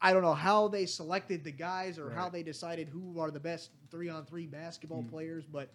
[0.00, 3.40] I don't know how they selected the guys or how they decided who are the
[3.40, 5.10] best three on three basketball Mm.
[5.10, 5.70] players, but.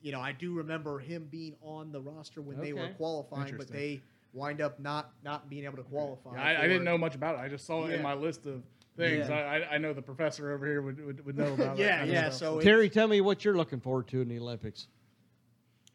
[0.00, 3.66] You know, I do remember him being on the roster when they were qualifying, but
[3.68, 4.00] they
[4.32, 6.34] wind up not not being able to qualify.
[6.34, 7.40] Yeah, I, I didn't know much about it.
[7.40, 8.62] I just saw it in my list of
[8.96, 9.28] things.
[9.28, 9.34] Yeah.
[9.34, 11.98] I, I, I know the professor over here would, would, would know about that yeah,
[11.98, 12.30] kind of yeah.
[12.30, 12.38] stuff.
[12.38, 14.86] So Terry, tell me what you're looking forward to in the Olympics.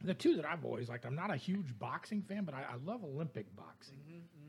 [0.03, 1.05] The two that I've always liked.
[1.05, 3.97] I'm not a huge boxing fan, but I, I love Olympic boxing.
[4.09, 4.40] Mhm, mhm,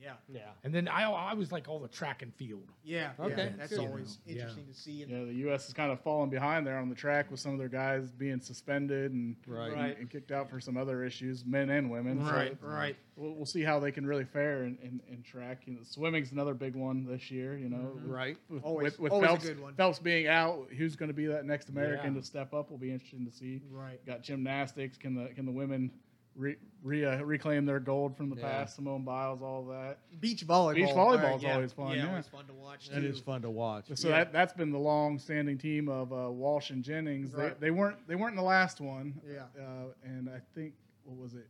[0.00, 0.40] yeah, Yeah.
[0.64, 2.70] And then I, I always like all the track and field.
[2.84, 3.48] yeah, Okay, yeah.
[3.58, 3.80] That's good.
[3.80, 4.34] always Yeah.
[4.34, 5.02] interesting to see.
[5.02, 5.66] And Yeah, the U.S.
[5.68, 8.40] is kind of falling behind there on the track with some of their guys being
[8.40, 9.72] suspended and Right.
[9.72, 12.24] and, and kicked out for some other issues, men and women.
[12.24, 12.96] So right, right.
[13.16, 15.62] We'll, we'll see how they can really fare in, in, in track.
[15.66, 17.56] You know, swimming's another big one this year.
[17.58, 18.08] You know, Mhm.
[18.08, 18.36] Right.
[18.48, 19.74] with, Always- with, with always a good one.
[19.74, 22.20] Phelps being out, who's going to be that next American Yeah.
[22.20, 22.70] to step up?
[22.70, 23.62] Will be interesting to see.
[23.70, 24.04] Right.
[24.06, 24.96] Got gymnastics.
[24.96, 25.90] Can the can the women
[26.38, 28.48] re, re, uh, reclaim their gold from the Yeah.
[28.60, 28.76] past?
[28.76, 29.98] Simone Biles, all that.
[30.20, 30.74] Beach volleyball.
[30.76, 32.08] Beach volleyball's uh, yeah, always fun, Yeah, yeah.
[32.08, 32.88] always fun to watch.
[32.88, 33.06] That too.
[33.08, 33.86] is fun to watch.
[33.94, 34.18] So Yeah.
[34.18, 37.34] that that's been the long-standing team of uh, Walsh and Jennings.
[37.34, 37.58] Right.
[37.60, 39.20] They, they weren't they weren't in the last one.
[39.28, 39.42] Yeah.
[39.60, 40.72] Uh, and I think
[41.04, 41.46] what was it,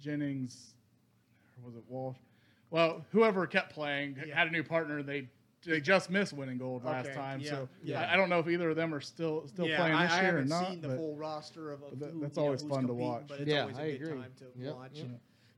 [0.00, 0.74] Jennings,
[1.62, 2.16] or was it Walsh?
[2.70, 4.34] Well, whoever kept playing Yeah.
[4.36, 5.02] had a new partner.
[5.02, 5.28] They
[5.64, 7.40] they just missed winning gold last Okay, time.
[7.40, 8.00] yeah, So yeah.
[8.00, 10.22] I, I don't know if either of them are still still yeah, playing this I
[10.22, 10.54] year or not.
[10.56, 12.62] I haven't seen the full roster of, of but that- who, that's you know, always
[12.62, 13.24] who's fun to watch.
[13.28, 14.20] But it's Yeah, always a I good agree.
[14.20, 14.90] time to Yep, watch.
[14.94, 15.06] yep.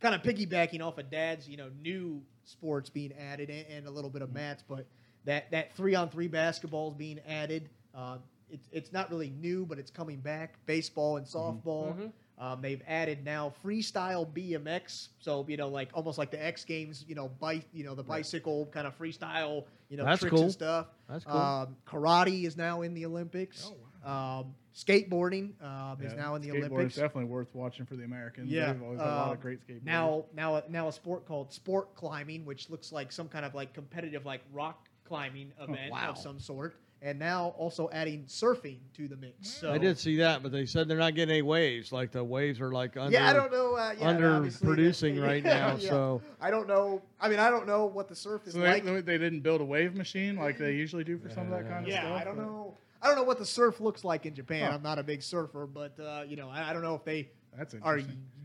[0.00, 3.90] Kind of piggybacking off of Dad's, you know, new sports being added and, and a
[3.90, 4.38] little bit of Mm-hmm.
[4.38, 4.86] Matt's, but
[5.24, 7.68] that that three on three basketball is being added.
[7.94, 8.18] Uh,
[8.50, 10.55] it's it's not really new, but it's coming back.
[10.66, 11.38] Baseball and Mm-hmm.
[11.68, 11.94] softball.
[11.96, 12.12] Mhm.
[12.38, 17.05] Um, they've added now freestyle BMX, so you know, like almost like the X Games,
[17.07, 20.45] you know, bike, you know, the bicycle kind of freestyle, you know, That's tricks cool.
[20.45, 20.86] and stuff.
[21.07, 21.36] That's cool.
[21.36, 23.70] Um, karate is now in the Olympics.
[24.05, 26.95] Oh, Um, skateboarding um, is now in the skateboarding's Olympics.
[26.95, 28.51] definitely worth watching for the Americans.
[28.51, 29.84] Yeah, They've always got a lot um, of great skateboarders.
[29.84, 33.55] Now, now, a- now a sport called sport climbing, which looks like some kind of
[33.55, 36.09] like competitive like rock climbing event wow.
[36.09, 39.50] of some sort, and now also adding surfing to the mix.
[39.50, 41.90] So I did see that, but they said they're not getting any waves.
[41.92, 43.12] Like the waves are like under.
[43.12, 43.74] yeah, I don't know.
[43.74, 45.88] Uh, yeah, obviously that- underproducing right now, yeah.
[45.90, 47.03] so- I don't know.
[47.20, 48.84] I mean, I don't know what the surf is so they, like.
[48.84, 51.68] they they didn't build a wave machine like they usually do for some of that
[51.68, 52.20] kind of yeah, stuff.
[52.20, 52.74] I don't but- know.
[53.05, 54.68] I don't know what the surf looks like in Japan.
[54.70, 54.76] Huh.
[54.76, 57.30] I'm not a big surfer, but uh, you know, I, I don't know if they
[57.59, 57.98] That's are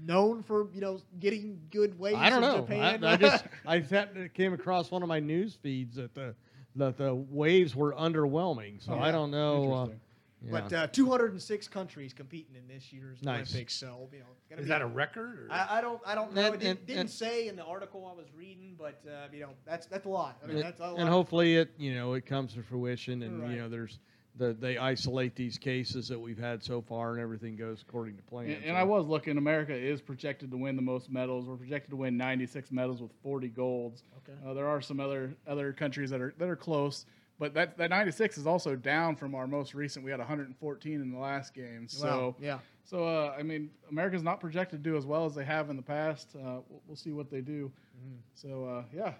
[0.03, 2.17] known for you know getting good waves.
[2.19, 2.61] I don't in know.
[2.61, 3.03] Japan.
[3.03, 6.33] I, I just I came across one of my news feeds that the
[6.77, 8.83] that the waves were underwhelming.
[8.83, 9.73] So I don't know.
[9.73, 9.99] Uh, Interesting.
[10.45, 10.51] yeah.
[10.51, 13.49] But uh, 206 countries competing in this year's Nice.
[13.51, 15.39] Olympics, so you know, it's gonna Is be, that a record?
[15.39, 15.47] Or?
[15.51, 16.45] I, I don't, I don't know.
[16.45, 19.27] And- it didn't, and- didn't and- say in the article I was reading, but uh,
[19.33, 20.37] you know, that's that's a lot.
[20.43, 20.99] I mean, and, that's a lot.
[20.99, 23.51] and hopefully it you know it comes to fruition and Right.
[23.51, 23.99] you know there's
[24.37, 28.23] the they isolate these cases that we've had so far and everything goes according to
[28.23, 28.49] plan.
[28.49, 29.37] And, so- and I was looking.
[29.37, 31.45] America is projected to win the most medals.
[31.45, 34.03] We're projected to win 96 medals with 40 golds.
[34.17, 34.37] Okay.
[34.45, 37.05] Uh, there are some other other countries that are that are close,
[37.39, 40.03] but that that 96 is also down from our most recent.
[40.05, 41.87] We had 114 in the last game.
[41.87, 45.35] So Wow, yeah, so uh, I mean, America's not projected to do as well as
[45.35, 46.29] they have in the past.
[46.35, 47.71] Uh, we'll, we'll see what they do.
[47.97, 48.15] Mm-hmm.
[48.35, 49.13] So uh, yeah,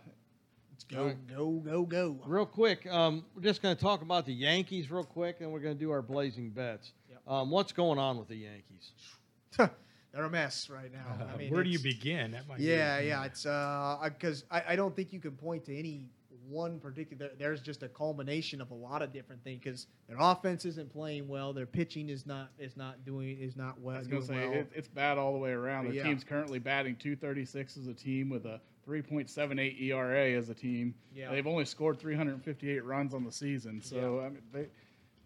[0.77, 2.17] let's go, go, go, go.
[2.25, 5.59] Real quick, um, we're just going to talk about the Yankees real quick, and we're
[5.59, 6.91] going to do our blazing bets.
[7.09, 7.21] Yep.
[7.27, 8.91] Um, what's going on with the Yankees?
[9.57, 11.25] They're a mess right now.
[11.33, 12.31] I mean, Where do you begin?
[12.31, 13.25] That might be- Yeah, yeah.
[13.25, 16.09] It's uh, because I, I don't think you can point to any
[16.47, 17.29] one particular.
[17.37, 21.27] There's just a culmination of a lot of different things because their offense isn't playing
[21.27, 21.53] well.
[21.53, 23.95] Their pitching is not is not doing is not well.
[23.97, 24.53] I was gonna say well.
[24.59, 25.89] it, it's bad all the way around.
[25.89, 26.03] The Yeah.
[26.03, 30.95] team's currently batting 236 as a team with a 3.78 ERA as a team.
[31.13, 31.31] Yeah.
[31.31, 34.25] They've only scored 358 runs on the season, so Yeah.
[34.25, 34.67] I mean they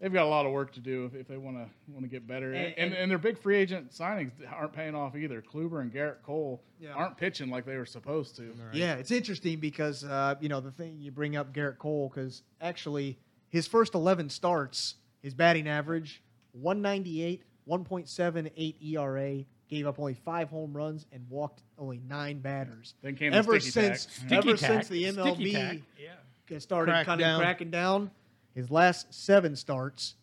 [0.00, 2.08] they've got a lot of work to do if, if they want to want to
[2.08, 2.52] get better.
[2.52, 5.40] And- And, and, and- their big free agent signings aren't paying off either.
[5.42, 6.92] Kluber and Gerrit Cole Yeah.
[6.94, 8.52] aren't pitching like they were supposed to.
[8.72, 12.42] Yeah, it's interesting because uh, you know the thing you bring up Gerrit Cole because
[12.60, 20.50] actually his first eleven starts, his batting average 198, 1.78 ERA, gave up only five
[20.50, 22.94] home runs and walked only nine batters.
[23.00, 24.32] Then came ever sticky since tack.
[24.32, 24.70] Ever tack.
[24.70, 26.58] since the MLB tack, Yeah.
[26.58, 28.10] started Cracked kind of cracking down,
[28.54, 30.16] his last seven starts,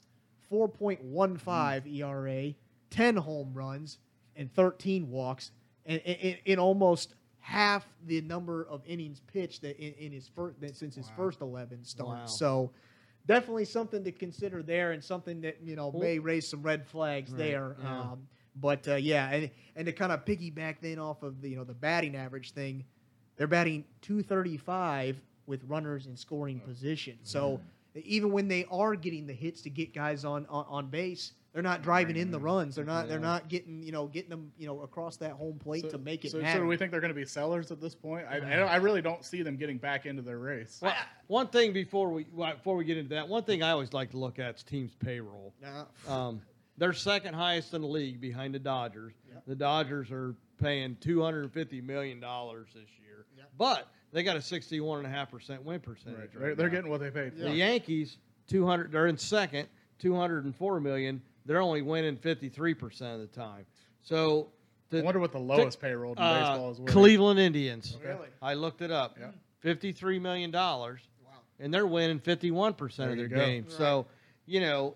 [0.52, 2.54] 4.15 ERA,
[2.92, 3.98] 10 home runs,
[4.36, 5.50] and 13 walks,
[5.88, 10.62] and in, in almost half the number of innings pitched that in, in his first
[10.62, 11.14] that since his Wow.
[11.18, 12.20] first 11 starts.
[12.20, 12.26] Wow.
[12.28, 12.72] So
[13.26, 17.32] definitely something to consider there, and something that you know may raise some red flags
[17.32, 17.76] Right, there.
[17.82, 18.02] yeah.
[18.12, 18.28] Um,
[18.62, 21.64] but uh, yeah, and and to kind of piggyback then off of the you know
[21.64, 22.84] the batting average thing,
[23.38, 27.18] they're batting 235 with runners in scoring position.
[27.24, 27.60] So
[27.96, 31.64] even when they are getting the hits to get guys on on, on base, they're
[31.64, 32.76] not driving in the runs.
[32.76, 35.84] They're not they're not getting you know getting them you know across that home plate
[35.84, 37.82] So, to make it so, so do we think they're going to be sellers at
[37.82, 38.28] this point?
[38.30, 40.80] I, I, don't, I really don't see them getting back into their race.
[40.82, 40.94] Well,
[41.28, 44.18] one thing before we before we get into that, one thing I always like to
[44.18, 45.54] look at is teams' payroll.
[45.62, 45.86] Nah.
[46.08, 46.42] Um,
[46.80, 49.14] they're second highest in the league behind the Dodgers.
[49.32, 49.44] Yep.
[49.48, 53.50] The Dodgers are paying two hundred and fifty million dollars this year, Yep.
[53.58, 55.84] but they got a sixty-one and a half percent win Right.
[55.84, 56.32] percentage.
[56.34, 56.74] They're, Right they're now.
[56.76, 57.40] getting what they paid for.
[57.44, 58.18] the Yankees
[58.48, 58.92] two hundred.
[58.92, 59.68] They're in second,
[60.00, 61.22] two hundred and four million.
[61.46, 63.66] They're only winning fifty-three percent of the time.
[64.02, 64.48] So,
[64.94, 66.80] I wonder what the lowest payroll in uh, baseball is.
[66.80, 66.92] worth.
[66.92, 67.96] Cleveland Indians.
[68.00, 68.10] Okay.
[68.10, 68.28] Really?
[68.42, 69.18] I looked it up.
[69.20, 69.32] Yeah.
[69.60, 71.32] Fifty-three million dollars Wow.
[71.60, 73.36] and they're winning 51% There of their you go.
[73.36, 73.74] games.
[73.76, 74.08] So,
[74.46, 74.96] you know,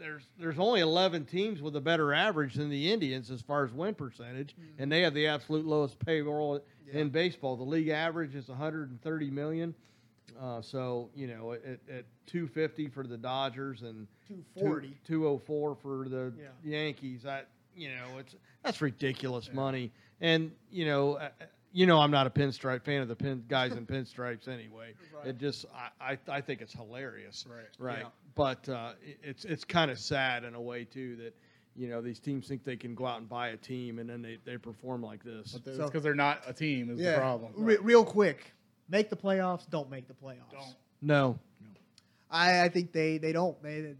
[0.00, 3.72] there's there's only 11 teams with a better average than the Indians as far as
[3.72, 6.60] win percentage, and they have the absolute lowest payroll
[6.92, 7.00] Yeah.
[7.00, 7.56] in baseball.
[7.56, 9.74] The league average is 130 million.
[10.40, 14.96] Uh, so, you know, at, at 250 for the Dodgers and 240.
[15.06, 16.46] 204 for the Yeah.
[16.64, 17.26] Yankees.
[17.26, 17.42] I,
[17.76, 19.92] you know, it's that's ridiculous money.
[20.20, 21.28] And you know, uh,
[21.72, 24.94] you know, I'm not a pinstripe fan of the pin guys in pinstripes anyway.
[25.16, 25.28] Right.
[25.28, 25.66] It just,
[26.00, 27.46] I, I, I think it's hilarious.
[27.48, 27.64] Right.
[27.78, 27.98] Right.
[28.02, 28.08] Yeah.
[28.34, 31.34] But uh, it- it's it's kind of sad in a way too that.
[31.76, 34.20] You know these teams think they can go out and buy a team, and then
[34.22, 35.52] they, they perform like this.
[35.52, 37.52] But it's So- because they're not a team is the problem.
[37.56, 38.52] Re- real quick,
[38.88, 39.70] make the playoffs.
[39.70, 40.50] Don't make the playoffs.
[40.50, 40.74] Don't.
[41.00, 41.38] No,
[42.28, 43.60] I, I think they they don't.
[43.62, 43.94] They,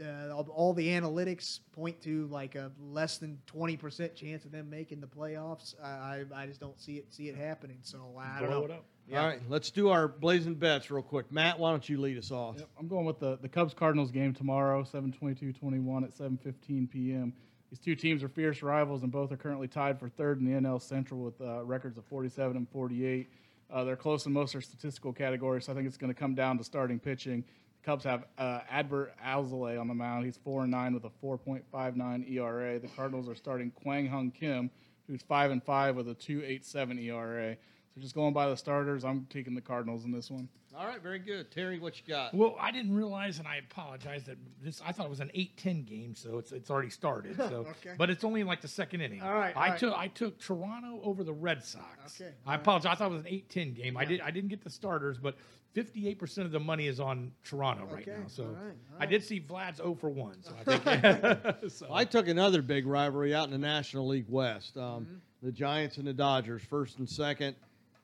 [0.00, 4.68] uh, all the analytics point to like a less than twenty percent chance of them
[4.70, 5.74] making the playoffs.
[5.82, 7.78] I, I, I just don't see it see it happening.
[7.82, 8.64] So I don't Blow know.
[8.66, 8.84] it up.
[9.08, 9.20] Yeah.
[9.20, 11.30] All right, let's do our blazing bets real quick.
[11.30, 12.56] Matt, why don't you lead us off?
[12.58, 17.32] Yep, I'm going with the, the Cubs Cardinals game tomorrow, 7:22-21 at 7:15 p.m.
[17.70, 20.60] These two teams are fierce rivals, and both are currently tied for third in the
[20.60, 23.28] NL Central with uh, records of 47 and 48.
[23.70, 26.18] Uh, they're close in most of their statistical categories, so I think it's going to
[26.18, 27.44] come down to starting pitching.
[27.86, 30.24] Cubs have uh, Adbert Alzolay on the mound.
[30.24, 32.80] He's four and nine with a 4.59 ERA.
[32.80, 34.70] The Cardinals are starting Kwang Hyun Kim,
[35.06, 37.56] who's five and five with a 2.87 ERA.
[37.94, 40.48] So just going by the starters, I'm taking the Cardinals in this one.
[40.78, 41.50] All right, very good.
[41.50, 42.34] Terry, what you got?
[42.34, 44.82] Well, I didn't realize, and I apologize that this.
[44.84, 47.36] I thought it was an 8-10 game, so it's it's already started.
[47.46, 47.94] So, Okay.
[47.96, 49.22] but it's only like the second inning.
[49.22, 49.78] All right, I all right.
[49.78, 52.20] took I took Toronto over the Red Sox.
[52.20, 52.60] Okay, I all right.
[52.60, 52.92] apologize.
[52.92, 53.96] I thought it was an 8-10 game.
[53.96, 55.36] I did I didn't get the starters, but
[55.74, 58.24] 58% of the money is on Toronto right now.
[58.26, 60.42] So all right, all I did see Vlad's 0 for 1.
[60.42, 60.78] So I
[61.58, 61.70] think.
[61.72, 64.76] so, I took another big rivalry out in the National League West.
[64.76, 67.56] Um, The Giants and the Dodgers, first and second,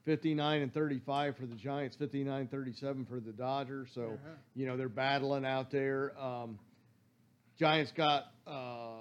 [0.04, 3.88] 59 and 35 for the Giants, 59 37 for the Dodgers.
[3.94, 4.18] So,
[4.54, 6.12] you know, they're battling out there.
[6.20, 6.58] Um,
[7.58, 8.96] Giants got uh,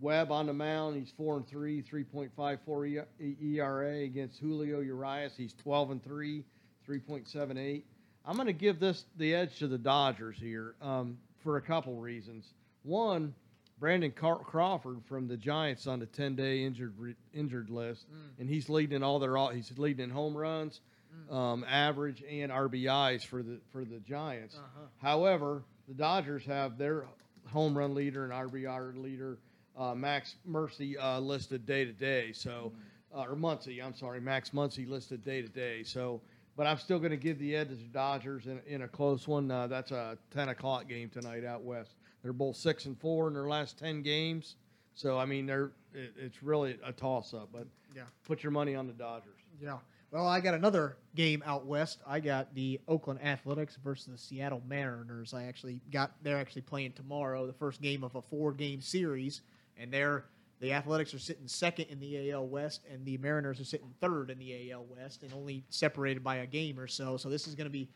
[0.00, 0.96] Webb on the mound.
[0.96, 5.32] He's 4 and 3, 3.54 E- ERA against Julio Urias.
[5.36, 6.44] He's 12 and 3,
[6.88, 7.82] 3.78.
[8.24, 11.94] I'm going to give this the edge to the Dodgers here um, for a couple
[11.96, 12.46] reasons.
[12.84, 13.34] One,
[13.82, 18.06] Brandon Car- Crawford from the Giants on the 10-day injured re- injured list,
[18.38, 20.80] and he's leading in all their all, he's leading in home runs,
[21.28, 24.54] um, average, and RBIs for the for the Giants.
[24.98, 27.06] However, the Dodgers have their
[27.48, 29.38] home run leader and RBI leader,
[29.76, 32.32] uh, Max Mercy, uh, listed day to day.
[32.32, 32.72] So,
[33.12, 35.82] uh, or Muncy, I'm sorry, Max Muncy listed day to day.
[35.82, 36.20] So,
[36.56, 39.26] but I'm still going to give the edge to the Dodgers in, in a close
[39.26, 39.50] one.
[39.50, 41.96] Uh, that's a 10 o'clock game tonight out west.
[42.22, 44.56] They're both six and four in their last 10 games.
[44.94, 47.50] So, I mean, they're it, it's really a toss up.
[47.52, 48.02] But Yeah.
[48.24, 49.38] put your money on the Dodgers.
[49.60, 49.78] Yeah.
[50.10, 52.00] Well, I got another game out west.
[52.06, 55.32] I got the Oakland Athletics versus the Seattle Mariners.
[55.32, 59.40] I actually got they're actually playing tomorrow, the first game of a four-game series,
[59.78, 60.26] and they're
[60.60, 64.30] the Athletics are sitting second in the AL West, and the Mariners are sitting third
[64.30, 67.16] in the AL West, and only separated by a game or so.
[67.16, 67.88] So this is going to be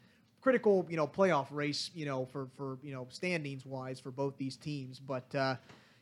[0.46, 4.36] critical, you know, playoff race, you know, for for you know standings wise for both
[4.38, 5.00] these teams.
[5.00, 5.56] But uh,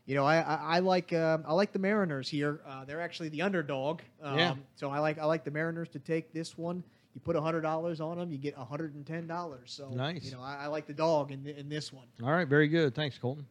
[0.05, 2.61] you know, I I, I like uh, I like the Mariners here.
[2.69, 4.03] Uh, they're actually the underdog.
[4.23, 4.55] Um, Yeah.
[4.77, 6.85] So I like I like the Mariners to take this one.
[7.15, 9.73] You put hundred dollars on them, you get hundred and ten dollars.
[9.75, 10.27] So Nice.
[10.27, 12.05] You know, I, I like the dog in in this one.
[12.23, 12.95] All right, very good.
[12.95, 13.47] Thanks, Colton.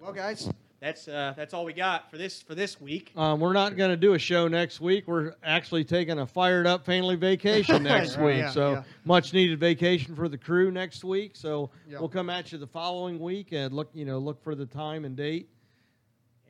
[0.00, 0.50] Well, guys,
[0.82, 3.12] that's uh, that's all we got for this for this week.
[3.16, 5.06] Um, we're not going to do a show next week.
[5.06, 8.36] We're actually taking a fired up family vacation next Right, week.
[8.38, 8.82] yeah, so yeah.
[9.04, 11.36] much needed vacation for the crew next week.
[11.36, 12.00] So Yeah.
[12.00, 15.04] we'll come at you the following week and look, you know, look for the time
[15.04, 15.48] and date.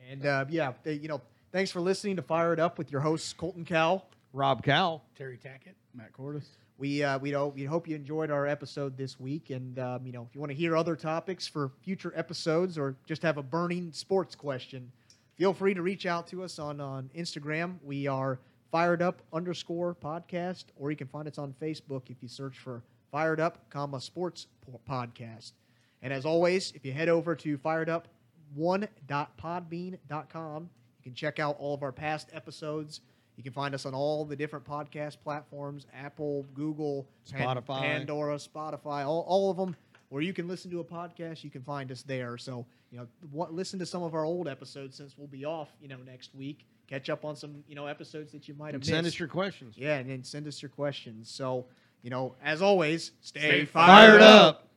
[0.09, 1.21] And uh, yeah, they, you know,
[1.51, 4.01] thanks for listening to Fire It Up with your hosts Colton Cow.
[4.33, 5.03] Rob Cal.
[5.15, 5.75] Terry Tackett.
[5.93, 6.47] Matt Cordis.
[6.77, 10.11] We uh, we know we hope you enjoyed our episode this week, and um, you
[10.11, 13.43] know if you want to hear other topics for future episodes or just have a
[13.43, 14.91] burning sports question,
[15.35, 17.75] feel free to reach out to us on on Instagram.
[17.83, 18.39] We are
[18.71, 22.81] fired up underscore podcast, or you can find us on Facebook if you search for
[23.11, 24.47] fired up comma sports
[24.89, 25.51] podcast.
[26.01, 28.07] And as always, if you head over to fired up
[28.55, 33.01] one.podbean.com, you can check out all of our past episodes.
[33.37, 37.79] You can find us on all the different podcast platforms Apple, Google, Spotify.
[37.81, 39.75] Pandora, Spotify, all, all of them.
[40.09, 42.37] Where you can listen to a podcast, you can find us there.
[42.37, 45.69] So, you know, what, listen to some of our old episodes since we'll be off,
[45.81, 46.65] you know, next week.
[46.87, 48.91] Catch up on some, you know, episodes that you might have And missed.
[48.91, 49.75] send us your questions.
[49.75, 51.31] yeah, and then send us your questions.
[51.31, 51.65] So,
[52.03, 54.55] you know, as always, stay, Stay fired, Fired up.
[54.55, 54.67] up.